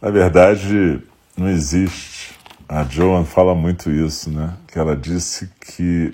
Na 0.00 0.10
verdade, 0.10 1.00
não 1.34 1.48
existe. 1.48 2.34
A 2.68 2.84
Joan 2.84 3.24
fala 3.24 3.54
muito 3.54 3.90
isso, 3.90 4.30
né? 4.30 4.54
Que 4.68 4.78
ela 4.78 4.94
disse 4.94 5.50
que 5.60 6.12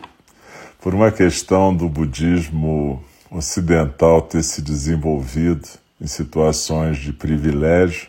por 0.80 0.94
uma 0.94 1.12
questão 1.12 1.74
do 1.74 1.88
budismo 1.88 3.04
ocidental 3.30 4.22
ter 4.22 4.42
se 4.42 4.62
desenvolvido 4.62 5.68
em 6.00 6.06
situações 6.06 6.96
de 6.96 7.12
privilégio, 7.12 8.08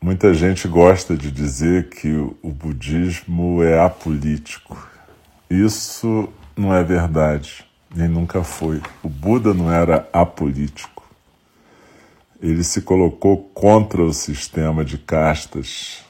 muita 0.00 0.32
gente 0.32 0.66
gosta 0.66 1.14
de 1.14 1.30
dizer 1.30 1.90
que 1.90 2.10
o 2.10 2.50
budismo 2.50 3.62
é 3.62 3.78
apolítico. 3.78 4.88
Isso 5.50 6.28
não 6.56 6.74
é 6.74 6.82
verdade, 6.82 7.64
nem 7.94 8.08
nunca 8.08 8.42
foi. 8.42 8.80
O 9.02 9.08
Buda 9.08 9.52
não 9.52 9.70
era 9.70 10.08
apolítico. 10.12 11.04
Ele 12.40 12.64
se 12.64 12.80
colocou 12.80 13.36
contra 13.52 14.02
o 14.02 14.14
sistema 14.14 14.82
de 14.82 14.96
castas 14.96 16.02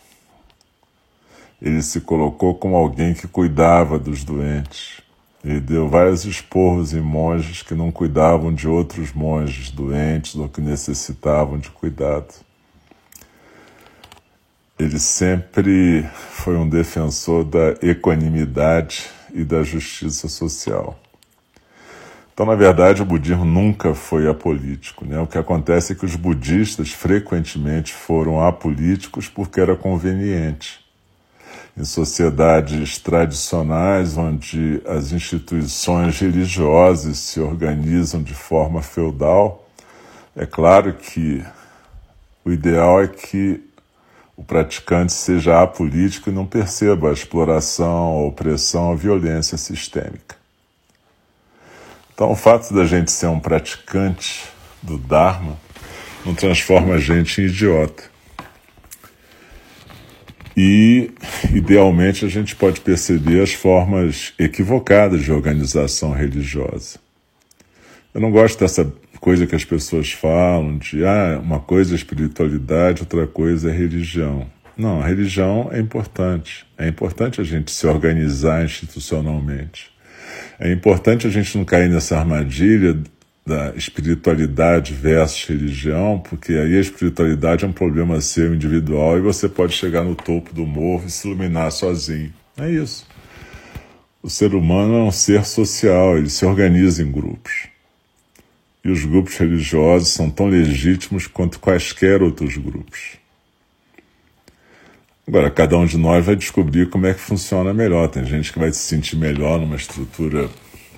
ele 1.60 1.82
se 1.82 2.00
colocou 2.00 2.54
como 2.54 2.74
alguém 2.74 3.12
que 3.12 3.28
cuidava 3.28 3.98
dos 3.98 4.24
doentes. 4.24 5.02
Ele 5.44 5.60
deu 5.60 5.88
vários 5.88 6.24
esporros 6.24 6.94
em 6.94 7.00
monges 7.00 7.62
que 7.62 7.74
não 7.74 7.90
cuidavam 7.90 8.52
de 8.52 8.66
outros 8.66 9.12
monges 9.12 9.70
doentes 9.70 10.34
ou 10.36 10.48
que 10.48 10.60
necessitavam 10.60 11.58
de 11.58 11.70
cuidado. 11.70 12.32
Ele 14.78 14.98
sempre 14.98 16.02
foi 16.14 16.56
um 16.56 16.68
defensor 16.68 17.44
da 17.44 17.74
equanimidade 17.82 19.10
e 19.34 19.44
da 19.44 19.62
justiça 19.62 20.28
social. 20.28 20.98
Então, 22.32 22.46
na 22.46 22.54
verdade, 22.54 23.02
o 23.02 23.04
budismo 23.04 23.44
nunca 23.44 23.94
foi 23.94 24.26
apolítico. 24.26 25.04
Né? 25.04 25.20
O 25.20 25.26
que 25.26 25.36
acontece 25.36 25.92
é 25.92 25.96
que 25.96 26.06
os 26.06 26.16
budistas 26.16 26.90
frequentemente 26.90 27.92
foram 27.92 28.40
apolíticos 28.40 29.28
porque 29.28 29.60
era 29.60 29.76
conveniente 29.76 30.80
em 31.76 31.84
sociedades 31.84 32.98
tradicionais, 32.98 34.16
onde 34.16 34.82
as 34.86 35.12
instituições 35.12 36.18
religiosas 36.18 37.18
se 37.18 37.40
organizam 37.40 38.22
de 38.22 38.34
forma 38.34 38.82
feudal, 38.82 39.68
é 40.36 40.46
claro 40.46 40.94
que 40.94 41.44
o 42.44 42.50
ideal 42.50 43.02
é 43.02 43.08
que 43.08 43.62
o 44.36 44.42
praticante 44.42 45.12
seja 45.12 45.62
apolítico 45.62 46.30
e 46.30 46.32
não 46.32 46.46
perceba 46.46 47.10
a 47.10 47.12
exploração, 47.12 47.88
a 47.88 48.24
opressão, 48.24 48.90
a 48.90 48.94
violência 48.94 49.58
sistêmica. 49.58 50.36
Então, 52.14 52.30
o 52.32 52.36
fato 52.36 52.72
da 52.74 52.84
gente 52.84 53.10
ser 53.10 53.26
um 53.26 53.40
praticante 53.40 54.44
do 54.82 54.98
Dharma 54.98 55.56
não 56.24 56.34
transforma 56.34 56.94
a 56.94 56.98
gente 56.98 57.40
em 57.40 57.46
idiota. 57.46 58.09
E, 60.62 61.10
idealmente, 61.54 62.26
a 62.26 62.28
gente 62.28 62.54
pode 62.54 62.82
perceber 62.82 63.40
as 63.40 63.54
formas 63.54 64.34
equivocadas 64.38 65.22
de 65.22 65.32
organização 65.32 66.12
religiosa. 66.12 66.98
Eu 68.12 68.20
não 68.20 68.30
gosto 68.30 68.60
dessa 68.60 68.92
coisa 69.20 69.46
que 69.46 69.56
as 69.56 69.64
pessoas 69.64 70.12
falam 70.12 70.76
de 70.76 71.02
ah, 71.02 71.40
uma 71.42 71.60
coisa 71.60 71.94
é 71.94 71.96
espiritualidade, 71.96 73.00
outra 73.00 73.26
coisa 73.26 73.70
é 73.70 73.72
religião. 73.74 74.46
Não, 74.76 75.00
a 75.00 75.06
religião 75.06 75.70
é 75.72 75.80
importante. 75.80 76.66
É 76.76 76.86
importante 76.86 77.40
a 77.40 77.44
gente 77.44 77.70
se 77.70 77.86
organizar 77.86 78.62
institucionalmente. 78.62 79.90
É 80.58 80.70
importante 80.70 81.26
a 81.26 81.30
gente 81.30 81.56
não 81.56 81.64
cair 81.64 81.88
nessa 81.88 82.18
armadilha 82.18 82.98
da 83.44 83.74
espiritualidade 83.74 84.92
versus 84.92 85.44
religião, 85.44 86.18
porque 86.18 86.52
aí 86.52 86.76
a 86.76 86.80
espiritualidade 86.80 87.64
é 87.64 87.68
um 87.68 87.72
problema 87.72 88.20
seu 88.20 88.54
individual 88.54 89.18
e 89.18 89.20
você 89.20 89.48
pode 89.48 89.72
chegar 89.72 90.04
no 90.04 90.14
topo 90.14 90.54
do 90.54 90.66
morro 90.66 91.04
e 91.06 91.10
se 91.10 91.26
iluminar 91.26 91.72
sozinho. 91.72 92.32
É 92.56 92.70
isso. 92.70 93.06
O 94.22 94.28
ser 94.28 94.54
humano 94.54 94.98
é 94.98 95.02
um 95.02 95.10
ser 95.10 95.44
social, 95.44 96.18
ele 96.18 96.28
se 96.28 96.44
organiza 96.44 97.02
em 97.02 97.10
grupos. 97.10 97.68
E 98.84 98.90
os 98.90 99.04
grupos 99.04 99.36
religiosos 99.36 100.08
são 100.08 100.30
tão 100.30 100.46
legítimos 100.46 101.26
quanto 101.26 101.58
quaisquer 101.58 102.22
outros 102.22 102.56
grupos. 102.56 103.18
Agora, 105.26 105.50
cada 105.50 105.76
um 105.78 105.86
de 105.86 105.96
nós 105.96 106.24
vai 106.24 106.34
descobrir 106.34 106.90
como 106.90 107.06
é 107.06 107.14
que 107.14 107.20
funciona 107.20 107.72
melhor. 107.72 108.08
Tem 108.08 108.24
gente 108.24 108.52
que 108.52 108.58
vai 108.58 108.72
se 108.72 108.80
sentir 108.80 109.16
melhor 109.16 109.60
numa 109.60 109.76
estrutura 109.76 110.50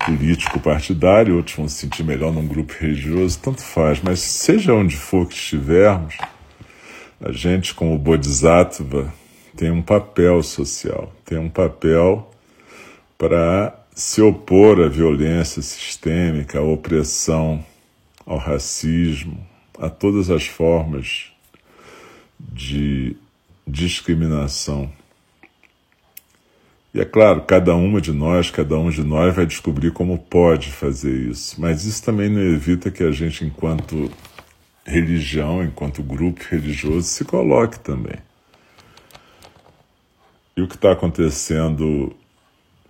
político-partidária, 0.05 1.35
outros 1.35 1.57
vão 1.57 1.69
se 1.69 1.77
sentir 1.77 2.05
melhor 2.05 2.33
num 2.33 2.47
grupo 2.47 2.73
religioso, 2.79 3.39
tanto 3.41 3.63
faz. 3.63 4.01
Mas 4.03 4.21
seja 4.21 4.75
onde 4.75 4.97
for 4.97 5.27
que 5.27 5.35
estivermos, 5.35 6.17
a 7.21 7.31
gente, 7.33 7.75
como 7.75 7.99
Bodhisattva, 7.99 9.13
tem 9.57 9.71
um 9.71 9.83
papel 9.83 10.43
social, 10.43 11.13
tem 11.25 11.39
um 11.39 11.49
papel 11.49 12.31
para 13.17 13.79
se 13.95 14.21
opor 14.23 14.81
à 14.81 14.89
violência 14.89 15.63
sistêmica, 15.63 16.59
à 16.59 16.63
opressão, 16.63 17.65
ao 18.27 18.39
racismo, 18.39 19.47
a 19.79 19.89
todas 19.89 20.31
as 20.31 20.47
formas 20.47 21.31
de 22.41 23.17
discriminação. 23.67 24.91
E 26.95 27.01
é 27.01 27.07
claro, 27.07 27.41
cada 27.43 27.75
uma 27.75 28.03
de 28.03 28.13
nós, 28.13 28.51
cada 28.51 28.79
um 28.79 28.91
de 28.91 29.03
nós 29.03 29.35
vai 29.35 29.47
descobrir 29.47 29.93
como 29.93 30.19
pode 30.19 30.71
fazer 30.71 31.31
isso, 31.31 31.59
mas 31.59 31.87
isso 31.87 32.05
também 32.05 32.29
não 32.29 32.41
evita 32.43 32.91
que 32.91 33.03
a 33.03 33.11
gente, 33.11 33.47
enquanto 33.47 34.11
religião, 34.85 35.65
enquanto 35.65 36.03
grupo 36.03 36.43
religioso, 36.51 37.07
se 37.09 37.25
coloque 37.25 37.81
também. 37.81 38.17
E 40.55 40.61
o 40.61 40.69
que 40.69 40.75
está 40.75 40.93
acontecendo 40.93 42.15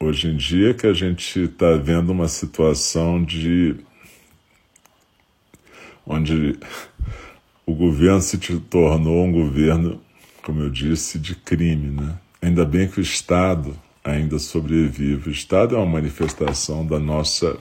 hoje 0.01 0.27
em 0.27 0.37
dia 0.37 0.71
é 0.71 0.75
que 0.75 0.87
a 0.89 0.93
gente 0.93 1.45
está 1.45 1.75
vendo 1.77 2.11
uma 2.11 2.27
situação 2.27 3.23
de 3.23 3.77
onde 6.05 6.59
o 7.65 7.73
governo 7.73 8.21
se 8.21 8.37
tornou 8.63 9.25
um 9.25 9.31
governo, 9.31 10.03
como 10.43 10.61
eu 10.61 10.71
disse, 10.71 11.21
de 11.21 11.37
crime, 11.37 11.91
né? 11.91 12.19
Ainda 12.41 12.65
bem 12.65 12.89
que 12.89 12.99
o 12.99 13.01
Estado 13.01 13.77
ainda 14.05 14.39
sobrevive. 14.39 15.29
O 15.29 15.33
Estado 15.33 15.75
é 15.75 15.79
uma 15.79 15.87
manifestação 15.87 16.87
da 16.87 16.99
nossa 16.99 17.57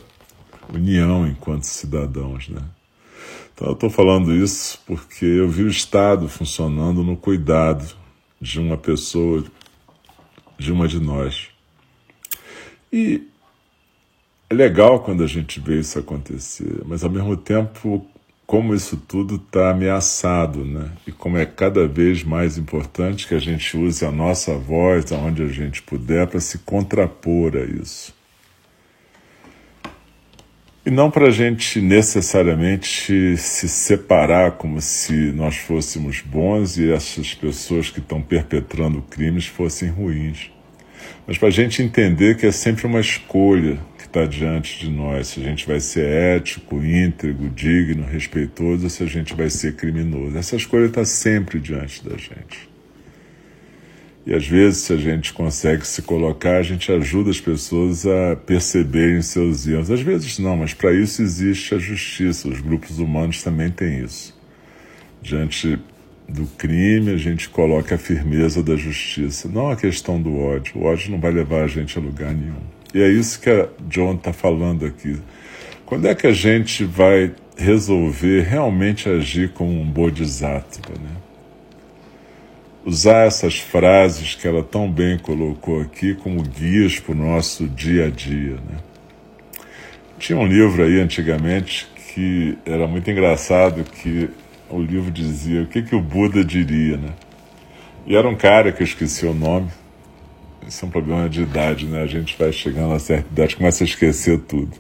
união 0.73 1.27
enquanto 1.27 1.63
cidadãos, 1.63 2.49
né? 2.49 2.61
Então 3.53 3.67
eu 3.67 3.73
estou 3.73 3.89
falando 3.89 4.33
isso 4.33 4.79
porque 4.85 5.25
eu 5.25 5.49
vi 5.49 5.63
o 5.63 5.67
Estado 5.67 6.27
funcionando 6.27 7.03
no 7.03 7.15
cuidado 7.15 7.95
de 8.39 8.59
uma 8.59 8.77
pessoa, 8.77 9.43
de 10.57 10.71
uma 10.71 10.87
de 10.87 10.99
nós. 10.99 11.49
E 12.91 13.27
é 14.49 14.53
legal 14.53 14.99
quando 15.01 15.23
a 15.23 15.27
gente 15.27 15.59
vê 15.59 15.79
isso 15.79 15.99
acontecer, 15.99 16.81
mas 16.85 17.03
ao 17.03 17.09
mesmo 17.09 17.37
tempo, 17.37 18.05
como 18.51 18.75
isso 18.75 18.97
tudo 18.97 19.35
está 19.35 19.69
ameaçado, 19.69 20.65
né? 20.65 20.89
E 21.07 21.11
como 21.13 21.37
é 21.37 21.45
cada 21.45 21.87
vez 21.87 22.21
mais 22.21 22.57
importante 22.57 23.25
que 23.25 23.33
a 23.33 23.39
gente 23.39 23.77
use 23.77 24.03
a 24.03 24.11
nossa 24.11 24.55
voz 24.55 25.09
aonde 25.13 25.41
a 25.41 25.47
gente 25.47 25.81
puder 25.81 26.27
para 26.27 26.41
se 26.41 26.57
contrapor 26.57 27.55
a 27.55 27.61
isso. 27.61 28.13
E 30.85 30.91
não 30.91 31.09
para 31.09 31.27
a 31.27 31.31
gente 31.31 31.79
necessariamente 31.79 33.37
se 33.37 33.69
separar 33.69 34.51
como 34.57 34.81
se 34.81 35.13
nós 35.31 35.55
fôssemos 35.55 36.19
bons 36.19 36.77
e 36.77 36.91
essas 36.91 37.33
pessoas 37.33 37.89
que 37.89 37.99
estão 37.99 38.21
perpetrando 38.21 39.01
crimes 39.03 39.45
fossem 39.45 39.87
ruins. 39.87 40.51
Mas 41.25 41.37
para 41.37 41.47
a 41.47 41.51
gente 41.51 41.81
entender 41.81 42.35
que 42.35 42.47
é 42.47 42.51
sempre 42.51 42.85
uma 42.85 42.99
escolha 42.99 43.79
está 44.11 44.25
diante 44.25 44.79
de 44.79 44.89
nós: 44.89 45.27
se 45.27 45.39
a 45.39 45.43
gente 45.43 45.65
vai 45.65 45.79
ser 45.79 46.05
ético, 46.05 46.83
íntegro, 46.83 47.49
digno, 47.49 48.05
respeitoso, 48.05 48.83
ou 48.83 48.89
se 48.89 49.03
a 49.03 49.07
gente 49.07 49.33
vai 49.33 49.49
ser 49.49 49.75
criminoso. 49.75 50.37
Essa 50.37 50.55
escolha 50.55 50.85
está 50.85 51.05
sempre 51.05 51.59
diante 51.59 52.07
da 52.07 52.17
gente. 52.17 52.69
E 54.23 54.35
às 54.35 54.45
vezes, 54.45 54.83
se 54.83 54.93
a 54.93 54.97
gente 54.97 55.33
consegue 55.33 55.87
se 55.87 56.03
colocar, 56.03 56.57
a 56.57 56.63
gente 56.63 56.91
ajuda 56.91 57.31
as 57.31 57.41
pessoas 57.41 58.05
a 58.05 58.35
perceberem 58.35 59.21
seus 59.21 59.65
erros. 59.65 59.89
Às 59.89 60.01
vezes 60.01 60.37
não, 60.37 60.57
mas 60.57 60.75
para 60.75 60.93
isso 60.93 61.23
existe 61.23 61.73
a 61.73 61.79
justiça. 61.79 62.47
Os 62.47 62.61
grupos 62.61 62.99
humanos 62.99 63.41
também 63.41 63.71
têm 63.71 64.03
isso. 64.03 64.39
Diante 65.23 65.79
do 66.29 66.45
crime, 66.57 67.11
a 67.11 67.17
gente 67.17 67.49
coloca 67.49 67.95
a 67.95 67.97
firmeza 67.97 68.61
da 68.61 68.75
justiça, 68.75 69.49
não 69.49 69.71
a 69.71 69.75
questão 69.75 70.21
do 70.21 70.37
ódio. 70.37 70.77
O 70.77 70.83
ódio 70.83 71.11
não 71.11 71.19
vai 71.19 71.31
levar 71.31 71.63
a 71.63 71.67
gente 71.67 71.97
a 71.97 72.01
lugar 72.01 72.31
nenhum. 72.31 72.80
E 72.93 73.01
é 73.01 73.07
isso 73.07 73.39
que 73.39 73.49
a 73.49 73.67
John 73.87 74.15
está 74.15 74.33
falando 74.33 74.85
aqui. 74.85 75.17
Quando 75.85 76.07
é 76.07 76.15
que 76.15 76.27
a 76.27 76.33
gente 76.33 76.83
vai 76.83 77.33
resolver 77.57 78.41
realmente 78.41 79.09
agir 79.09 79.53
como 79.53 79.79
um 79.79 79.85
bodhisattva, 79.85 80.93
né? 80.93 81.11
usar 82.85 83.27
essas 83.27 83.59
frases 83.59 84.35
que 84.35 84.47
ela 84.47 84.63
tão 84.63 84.91
bem 84.91 85.17
colocou 85.17 85.81
aqui 85.81 86.15
como 86.15 86.41
guias 86.41 86.99
para 86.99 87.11
o 87.11 87.15
nosso 87.15 87.67
dia 87.67 88.07
a 88.07 88.09
dia. 88.09 88.55
Né? 88.55 88.77
Tinha 90.17 90.37
um 90.37 90.45
livro 90.45 90.83
aí 90.83 90.99
antigamente 90.99 91.87
que 92.13 92.57
era 92.65 92.87
muito 92.87 93.09
engraçado 93.09 93.83
que 93.83 94.29
o 94.69 94.81
livro 94.81 95.11
dizia 95.11 95.61
o 95.61 95.67
que, 95.67 95.81
que 95.81 95.95
o 95.95 96.01
Buda 96.01 96.43
diria, 96.43 96.97
né? 96.97 97.13
E 98.05 98.15
era 98.15 98.27
um 98.27 98.35
cara 98.35 98.71
que 98.71 98.81
eu 98.81 98.85
esqueci 98.85 99.25
o 99.25 99.33
nome. 99.33 99.69
Isso 100.67 100.85
é 100.85 100.87
um 100.87 100.91
problema 100.91 101.27
de 101.27 101.41
idade, 101.41 101.85
né? 101.85 102.01
A 102.01 102.07
gente 102.07 102.37
vai 102.37 102.51
chegando 102.51 102.93
a 102.93 102.99
certa 102.99 103.27
idade, 103.31 103.55
começa 103.55 103.83
a 103.83 103.85
esquecer 103.85 104.39
tudo. 104.39 104.71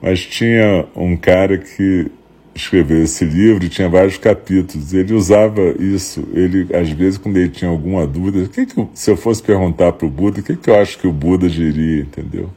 Mas 0.00 0.24
tinha 0.24 0.86
um 0.94 1.16
cara 1.16 1.58
que 1.58 2.10
escreveu 2.54 3.02
esse 3.02 3.24
livro 3.24 3.68
tinha 3.68 3.88
vários 3.88 4.16
capítulos. 4.16 4.92
Ele 4.92 5.12
usava 5.12 5.60
isso. 5.78 6.26
Ele, 6.32 6.66
às 6.74 6.90
vezes, 6.90 7.18
quando 7.18 7.36
ele 7.36 7.50
tinha 7.50 7.70
alguma 7.70 8.06
dúvida, 8.06 8.48
que 8.48 8.66
que, 8.66 8.88
se 8.94 9.10
eu 9.10 9.16
fosse 9.16 9.42
perguntar 9.42 9.92
para 9.92 10.06
o 10.06 10.10
Buda, 10.10 10.40
o 10.40 10.42
que, 10.42 10.56
que 10.56 10.70
eu 10.70 10.78
acho 10.78 10.98
que 10.98 11.06
o 11.06 11.12
Buda 11.12 11.48
diria, 11.48 12.02
entendeu? 12.02 12.50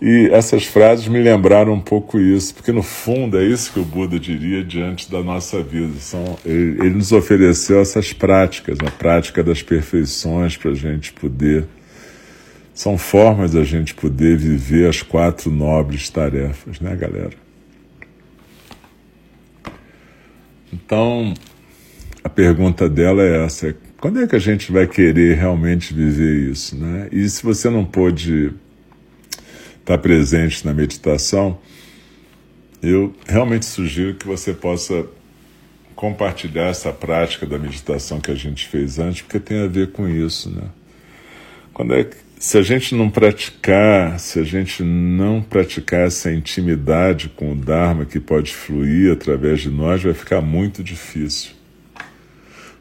E 0.00 0.30
essas 0.32 0.64
frases 0.64 1.06
me 1.08 1.20
lembraram 1.20 1.74
um 1.74 1.80
pouco 1.80 2.18
isso, 2.18 2.54
porque 2.54 2.72
no 2.72 2.82
fundo 2.82 3.38
é 3.38 3.44
isso 3.44 3.70
que 3.70 3.78
o 3.78 3.84
Buda 3.84 4.18
diria 4.18 4.64
diante 4.64 5.10
da 5.10 5.22
nossa 5.22 5.62
vida. 5.62 5.92
São, 6.00 6.38
ele, 6.44 6.80
ele 6.80 6.94
nos 6.94 7.12
ofereceu 7.12 7.80
essas 7.80 8.10
práticas, 8.10 8.78
a 8.80 8.90
prática 8.90 9.42
das 9.42 9.62
perfeições 9.62 10.56
para 10.56 10.70
a 10.70 10.74
gente 10.74 11.12
poder. 11.12 11.66
São 12.72 12.96
formas 12.96 13.52
da 13.52 13.62
gente 13.62 13.94
poder 13.94 14.38
viver 14.38 14.88
as 14.88 15.02
quatro 15.02 15.50
nobres 15.50 16.08
tarefas, 16.08 16.80
né, 16.80 16.96
galera? 16.96 17.36
Então, 20.72 21.34
a 22.24 22.28
pergunta 22.30 22.88
dela 22.88 23.22
é 23.22 23.44
essa: 23.44 23.76
quando 24.00 24.22
é 24.22 24.26
que 24.26 24.34
a 24.34 24.40
gente 24.40 24.72
vai 24.72 24.86
querer 24.86 25.36
realmente 25.36 25.92
viver 25.92 26.50
isso? 26.50 26.74
Né? 26.74 27.08
E 27.12 27.28
se 27.28 27.42
você 27.42 27.68
não 27.68 27.84
pôde 27.84 28.50
estar 29.90 29.98
presente 29.98 30.64
na 30.64 30.72
meditação, 30.72 31.58
eu 32.80 33.12
realmente 33.26 33.66
sugiro 33.66 34.14
que 34.14 34.26
você 34.26 34.52
possa 34.52 35.04
compartilhar 35.96 36.68
essa 36.68 36.92
prática 36.92 37.44
da 37.44 37.58
meditação 37.58 38.20
que 38.20 38.30
a 38.30 38.34
gente 38.34 38.68
fez 38.68 38.98
antes, 38.98 39.22
porque 39.22 39.40
tem 39.40 39.62
a 39.62 39.66
ver 39.66 39.90
com 39.90 40.08
isso. 40.08 40.48
Né? 40.48 40.62
Quando 41.74 41.94
é 41.94 42.04
que 42.04 42.16
se 42.38 42.56
a 42.56 42.62
gente 42.62 42.94
não 42.94 43.10
praticar, 43.10 44.18
se 44.18 44.38
a 44.38 44.44
gente 44.44 44.82
não 44.82 45.42
praticar 45.42 46.06
essa 46.06 46.32
intimidade 46.32 47.28
com 47.28 47.52
o 47.52 47.56
Dharma 47.56 48.06
que 48.06 48.18
pode 48.18 48.54
fluir 48.54 49.12
através 49.12 49.60
de 49.60 49.70
nós, 49.70 50.02
vai 50.02 50.14
ficar 50.14 50.40
muito 50.40 50.82
difícil. 50.82 51.50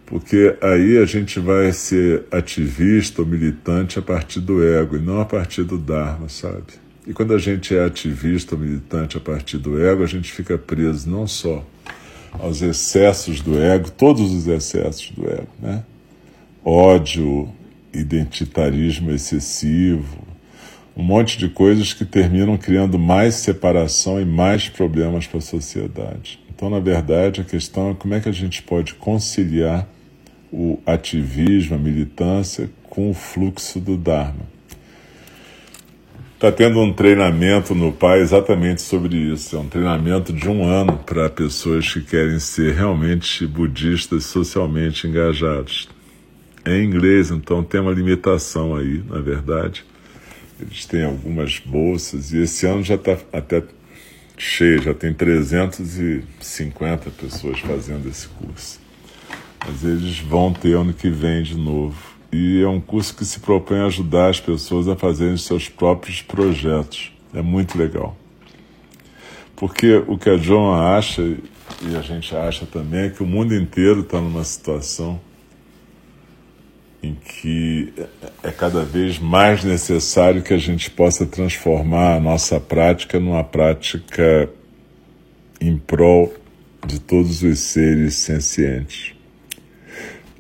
Porque 0.06 0.56
aí 0.62 0.98
a 0.98 1.06
gente 1.06 1.40
vai 1.40 1.72
ser 1.74 2.24
ativista 2.32 3.22
ou 3.22 3.28
militante 3.28 4.00
a 4.00 4.02
partir 4.02 4.40
do 4.40 4.64
ego 4.64 4.96
e 4.96 5.00
não 5.00 5.20
a 5.20 5.26
partir 5.26 5.64
do 5.64 5.78
Dharma, 5.78 6.30
sabe? 6.30 6.89
E 7.10 7.14
quando 7.14 7.34
a 7.34 7.40
gente 7.40 7.76
é 7.76 7.84
ativista 7.84 8.56
militante 8.56 9.18
a 9.18 9.20
partir 9.20 9.58
do 9.58 9.84
ego, 9.84 10.04
a 10.04 10.06
gente 10.06 10.32
fica 10.32 10.60
preso 10.60 11.10
não 11.10 11.26
só 11.26 11.66
aos 12.34 12.62
excessos 12.62 13.42
do 13.42 13.60
ego, 13.60 13.90
todos 13.90 14.32
os 14.32 14.46
excessos 14.46 15.10
do 15.10 15.28
ego, 15.28 15.48
né? 15.60 15.84
Ódio, 16.64 17.50
identitarismo 17.92 19.10
excessivo, 19.10 20.20
um 20.96 21.02
monte 21.02 21.40
de 21.40 21.50
coisas 21.50 21.94
que 21.94 22.06
terminam 22.06 22.56
criando 22.60 23.00
mais 23.00 23.34
separação 23.34 24.22
e 24.22 24.26
mais 24.26 24.70
problemas 24.70 25.26
para 25.26 25.40
a 25.40 25.42
sociedade. 25.42 26.40
Então, 26.56 26.70
na 26.70 26.80
verdade, 26.80 27.42
a 27.42 27.44
questão 27.44 27.90
é 27.90 27.94
como 27.96 28.14
é 28.14 28.20
que 28.20 28.30
a 28.30 28.34
gente 28.34 28.62
pode 28.62 28.94
conciliar 28.94 29.90
o 30.54 30.78
ativismo, 30.86 31.76
a 31.76 31.80
militância, 31.80 32.70
com 32.84 33.10
o 33.10 33.16
fluxo 33.16 33.80
do 33.80 33.98
Dharma. 33.98 34.59
Está 36.40 36.54
tendo 36.54 36.80
um 36.80 36.94
treinamento 36.94 37.76
no 37.76 37.92
PAI 37.92 38.22
exatamente 38.22 38.82
sobre 38.82 39.18
isso. 39.18 39.58
É 39.58 39.60
um 39.60 39.68
treinamento 39.68 40.32
de 40.32 40.48
um 40.48 40.64
ano 40.64 40.98
para 41.06 41.30
pessoas 41.30 41.92
que 41.92 42.00
querem 42.00 42.40
ser 42.40 42.76
realmente 42.76 43.46
budistas 43.46 44.24
socialmente 44.24 45.06
engajados 45.06 45.90
em 46.66 46.86
inglês, 46.86 47.30
então 47.30 47.62
tem 47.62 47.82
uma 47.82 47.92
limitação 47.92 48.74
aí, 48.74 49.04
na 49.10 49.20
verdade. 49.20 49.84
Eles 50.62 50.86
têm 50.86 51.04
algumas 51.04 51.60
bolsas 51.60 52.32
e 52.32 52.38
esse 52.44 52.66
ano 52.66 52.86
já 52.86 52.96
está 52.96 53.18
até 53.34 53.62
cheia, 54.38 54.82
já 54.82 54.94
tem 54.94 55.14
350 55.14 57.10
pessoas 57.10 57.60
fazendo 57.60 58.08
esse 58.08 58.30
curso. 58.30 58.80
Mas 59.68 59.84
eles 59.84 60.20
vão 60.20 60.54
ter 60.54 60.78
ano 60.78 60.94
que 60.94 61.10
vem 61.10 61.44
de 61.44 61.58
novo. 61.58 62.18
E 62.32 62.62
é 62.62 62.68
um 62.68 62.80
curso 62.80 63.16
que 63.16 63.26
se 63.26 63.40
propõe 63.40 63.80
a 63.80 63.86
ajudar 63.86 64.30
as 64.30 64.40
pessoas 64.40 64.88
a 64.88 64.96
fazerem 64.96 65.38
seus 65.38 65.68
próprios 65.68 66.22
projetos. 66.22 67.12
É 67.34 67.42
muito 67.42 67.78
legal. 67.78 68.16
Porque 69.56 69.96
o 70.08 70.18
que 70.18 70.30
a 70.30 70.38
John 70.38 70.74
acha, 70.74 71.22
e 71.22 71.96
a 71.96 72.02
gente 72.02 72.36
acha 72.36 72.66
também, 72.66 73.06
é 73.06 73.10
que 73.10 73.24
o 73.24 73.26
mundo 73.26 73.54
inteiro 73.56 74.02
está 74.02 74.22
numa 74.22 74.44
situação 74.44 75.20
em 77.02 77.16
que 77.16 77.94
é 78.44 78.52
cada 78.52 78.84
vez 78.84 79.18
mais 79.18 79.64
necessário 79.64 80.42
que 80.42 80.54
a 80.54 80.58
gente 80.58 80.92
possa 80.92 81.26
transformar 81.26 82.16
a 82.16 82.20
nossa 82.20 82.60
prática 82.60 83.20
numa 83.20 83.44
prática 83.44 84.50
em 85.62 85.78
prol 85.78 86.34
de 86.86 87.00
todos 87.00 87.42
os 87.42 87.60
seres 87.60 88.16
sencientes. 88.16 89.14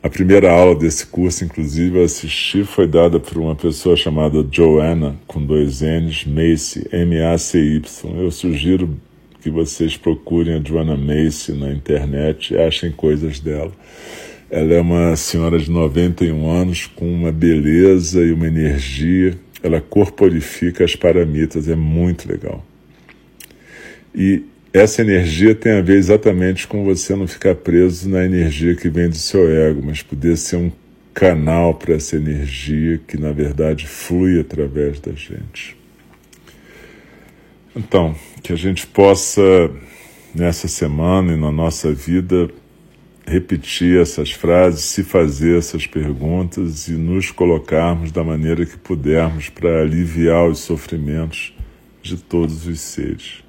A 0.01 0.09
primeira 0.09 0.49
aula 0.49 0.75
desse 0.75 1.05
curso, 1.07 1.43
inclusive, 1.43 1.99
eu 1.99 2.05
assisti, 2.05 2.63
foi 2.63 2.87
dada 2.87 3.19
por 3.19 3.37
uma 3.37 3.53
pessoa 3.53 3.97
chamada 3.97 4.47
Joanna, 4.49 5.19
com 5.27 5.43
dois 5.45 5.81
N's, 5.81 6.23
Macy, 6.25 6.87
M-A-C-Y. 6.89 7.83
Eu 8.17 8.31
sugiro 8.31 8.97
que 9.41 9.49
vocês 9.49 9.97
procurem 9.97 10.53
a 10.53 10.63
Joanna 10.63 10.95
Macy 10.95 11.51
na 11.51 11.69
internet 11.73 12.53
e 12.53 12.57
achem 12.57 12.93
coisas 12.93 13.41
dela. 13.41 13.73
Ela 14.49 14.75
é 14.75 14.79
uma 14.79 15.17
senhora 15.17 15.59
de 15.59 15.69
91 15.69 16.49
anos 16.49 16.85
com 16.87 17.05
uma 17.05 17.33
beleza 17.33 18.23
e 18.23 18.31
uma 18.31 18.47
energia. 18.47 19.37
Ela 19.61 19.81
corporifica 19.81 20.85
as 20.85 20.95
paramitas, 20.95 21.67
é 21.67 21.75
muito 21.75 22.25
legal. 22.25 22.65
E 24.15 24.43
essa 24.71 25.01
energia 25.01 25.55
tem 25.55 25.73
a 25.73 25.81
ver 25.81 25.97
exatamente 25.97 26.67
com 26.67 26.83
você 26.83 27.15
não 27.15 27.27
ficar 27.27 27.55
preso 27.55 28.07
na 28.07 28.23
energia 28.23 28.75
que 28.75 28.89
vem 28.89 29.09
do 29.09 29.17
seu 29.17 29.49
ego, 29.49 29.81
mas 29.83 30.03
poder 30.03 30.37
ser 30.37 30.57
um 30.57 30.71
canal 31.13 31.73
para 31.73 31.95
essa 31.95 32.15
energia 32.15 32.99
que 33.07 33.17
na 33.17 33.31
verdade 33.31 33.87
flui 33.87 34.39
através 34.39 34.99
da 34.99 35.11
gente. 35.11 35.75
Então, 37.75 38.15
que 38.43 38.53
a 38.53 38.55
gente 38.55 38.85
possa 38.85 39.41
nessa 40.35 40.67
semana 40.67 41.33
e 41.33 41.35
na 41.35 41.51
nossa 41.51 41.91
vida 41.91 42.49
repetir 43.25 43.99
essas 43.99 44.31
frases, 44.31 44.85
se 44.85 45.03
fazer 45.03 45.57
essas 45.57 45.85
perguntas 45.85 46.87
e 46.87 46.93
nos 46.93 47.31
colocarmos 47.31 48.11
da 48.11 48.23
maneira 48.23 48.65
que 48.65 48.77
pudermos 48.77 49.49
para 49.49 49.81
aliviar 49.81 50.47
os 50.47 50.59
sofrimentos 50.59 51.53
de 52.01 52.17
todos 52.17 52.65
os 52.65 52.79
seres. 52.79 53.48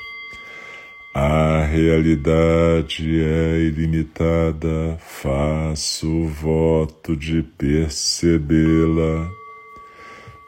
A 1.13 1.65
realidade 1.65 3.21
é 3.21 3.59
ilimitada, 3.59 4.97
faço 4.97 6.07
o 6.07 6.25
voto 6.25 7.17
de 7.17 7.43
percebê-la. 7.43 9.29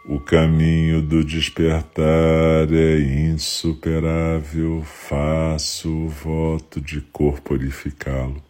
O 0.08 0.22
caminho 0.22 1.02
do 1.02 1.22
despertar 1.22 2.72
é 2.72 2.98
insuperável, 3.30 4.82
faço 4.84 5.90
o 5.90 6.08
voto 6.08 6.80
de 6.80 7.02
corporificá-lo. 7.02 8.42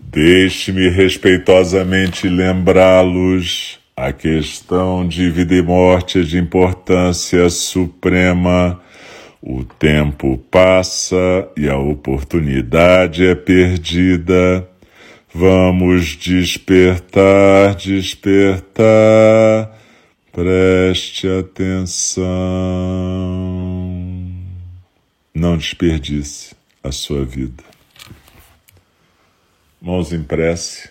Deixe-me 0.00 0.88
respeitosamente 0.88 2.28
lembrá-los: 2.28 3.78
a 3.96 4.12
questão 4.12 5.06
de 5.06 5.30
vida 5.30 5.54
e 5.54 5.62
morte 5.62 6.18
é 6.18 6.22
de 6.22 6.36
importância 6.36 7.48
suprema 7.48 8.84
o 9.42 9.64
tempo 9.64 10.38
passa 10.50 11.48
e 11.56 11.68
a 11.68 11.78
oportunidade 11.78 13.24
é 13.24 13.34
perdida. 13.34 14.68
Vamos 15.32 16.16
despertar, 16.16 17.74
despertar. 17.74 18.74
Preste 20.32 21.28
atenção. 21.28 22.26
Não 25.34 25.56
desperdice 25.56 26.54
a 26.82 26.90
sua 26.90 27.24
vida. 27.24 27.62
Mãos 29.80 30.12
em 30.12 30.22
prece, 30.22 30.88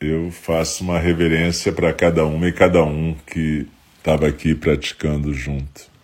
eu 0.00 0.30
faço 0.30 0.84
uma 0.84 0.98
reverência 0.98 1.72
para 1.72 1.92
cada 1.92 2.24
uma 2.26 2.48
e 2.48 2.52
cada 2.52 2.82
um 2.82 3.14
que 3.26 3.66
estava 3.98 4.26
aqui 4.26 4.54
praticando 4.54 5.32
junto. 5.32 5.97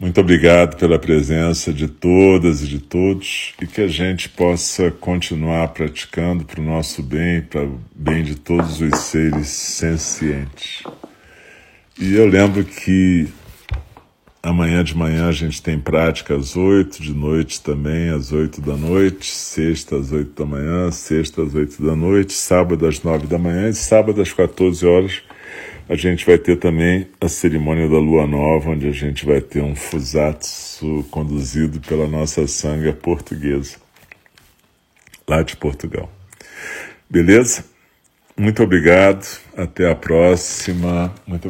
Muito 0.00 0.18
obrigado 0.18 0.78
pela 0.78 0.98
presença 0.98 1.74
de 1.74 1.86
todas 1.86 2.62
e 2.62 2.66
de 2.66 2.78
todos 2.78 3.52
e 3.60 3.66
que 3.66 3.82
a 3.82 3.86
gente 3.86 4.30
possa 4.30 4.90
continuar 4.90 5.68
praticando 5.68 6.42
para 6.42 6.58
o 6.58 6.64
nosso 6.64 7.02
bem, 7.02 7.42
para 7.42 7.64
o 7.64 7.78
bem 7.94 8.24
de 8.24 8.34
todos 8.34 8.80
os 8.80 8.98
seres 8.98 9.48
sencientes. 9.48 10.82
E 12.00 12.14
eu 12.14 12.26
lembro 12.26 12.64
que 12.64 13.28
amanhã 14.42 14.82
de 14.82 14.96
manhã 14.96 15.28
a 15.28 15.32
gente 15.32 15.60
tem 15.60 15.78
prática 15.78 16.34
às 16.34 16.56
oito, 16.56 17.02
de 17.02 17.12
noite 17.12 17.60
também 17.60 18.08
às 18.08 18.32
oito 18.32 18.62
da 18.62 18.78
noite, 18.78 19.30
sexta 19.30 19.96
às 19.96 20.10
oito 20.12 20.32
da 20.32 20.46
manhã, 20.46 20.90
sexta 20.90 21.42
às 21.42 21.54
oito 21.54 21.84
da 21.84 21.94
noite, 21.94 22.32
sábado 22.32 22.86
às 22.86 23.02
nove 23.02 23.26
da 23.26 23.36
manhã 23.36 23.68
e 23.68 23.74
sábado 23.74 24.22
às 24.22 24.32
14 24.32 24.86
horas 24.86 25.22
a 25.90 25.96
gente 25.96 26.24
vai 26.24 26.38
ter 26.38 26.56
também 26.56 27.08
a 27.20 27.28
cerimônia 27.28 27.88
da 27.88 27.98
lua 27.98 28.24
nova, 28.24 28.70
onde 28.70 28.86
a 28.86 28.92
gente 28.92 29.26
vai 29.26 29.40
ter 29.40 29.60
um 29.60 29.74
fusatsu 29.74 31.04
conduzido 31.10 31.80
pela 31.80 32.06
nossa 32.06 32.46
sanga 32.46 32.92
portuguesa, 32.92 33.76
lá 35.26 35.42
de 35.42 35.56
Portugal. 35.56 36.08
Beleza? 37.10 37.64
Muito 38.36 38.62
obrigado, 38.62 39.26
até 39.56 39.90
a 39.90 39.96
próxima. 39.96 41.12
Muito 41.26 41.48